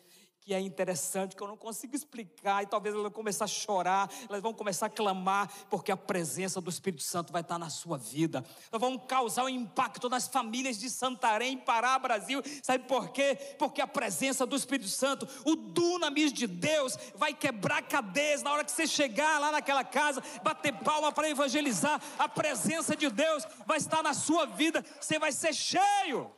que 0.47 0.53
é 0.53 0.61
interessante, 0.61 1.35
que 1.35 1.43
eu 1.43 1.47
não 1.47 1.57
consigo 1.57 1.93
explicar, 1.93 2.63
e 2.63 2.67
talvez 2.67 2.95
elas 2.95 3.03
vão 3.03 3.11
começar 3.11 3.43
a 3.43 3.49
chorar, 3.49 4.09
elas 4.29 4.41
vão 4.41 4.53
começar 4.53 4.85
a 4.85 4.89
clamar, 4.89 5.51
porque 5.69 5.91
a 5.91 5.97
presença 5.97 6.61
do 6.61 6.69
Espírito 6.69 7.03
Santo 7.03 7.33
vai 7.33 7.41
estar 7.41 7.59
na 7.59 7.69
sua 7.69 7.97
vida. 7.97 8.45
Nós 8.71 8.79
vamos 8.79 9.01
causar 9.09 9.43
um 9.43 9.49
impacto 9.49 10.07
nas 10.07 10.29
famílias 10.29 10.79
de 10.79 10.89
Santarém, 10.89 11.57
Pará, 11.57 11.99
Brasil. 11.99 12.41
Sabe 12.63 12.85
por 12.85 13.09
quê? 13.09 13.35
Porque 13.59 13.81
a 13.81 13.87
presença 13.87 14.45
do 14.45 14.55
Espírito 14.55 14.87
Santo, 14.87 15.27
o 15.43 15.53
dunamis 15.53 16.31
de 16.31 16.47
Deus, 16.47 16.97
vai 17.13 17.33
quebrar 17.33 17.81
cadeias 17.81 18.41
na 18.41 18.53
hora 18.53 18.63
que 18.63 18.71
você 18.71 18.87
chegar 18.87 19.41
lá 19.41 19.51
naquela 19.51 19.83
casa, 19.83 20.23
bater 20.43 20.71
palma 20.75 21.11
para 21.11 21.29
evangelizar. 21.29 22.01
A 22.17 22.29
presença 22.29 22.95
de 22.95 23.09
Deus 23.09 23.45
vai 23.65 23.79
estar 23.79 24.01
na 24.01 24.13
sua 24.13 24.45
vida, 24.45 24.81
você 24.97 25.19
vai 25.19 25.33
ser 25.33 25.53
cheio. 25.53 26.33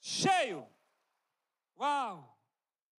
Cheio. 0.00 0.64
Uau! 1.76 2.33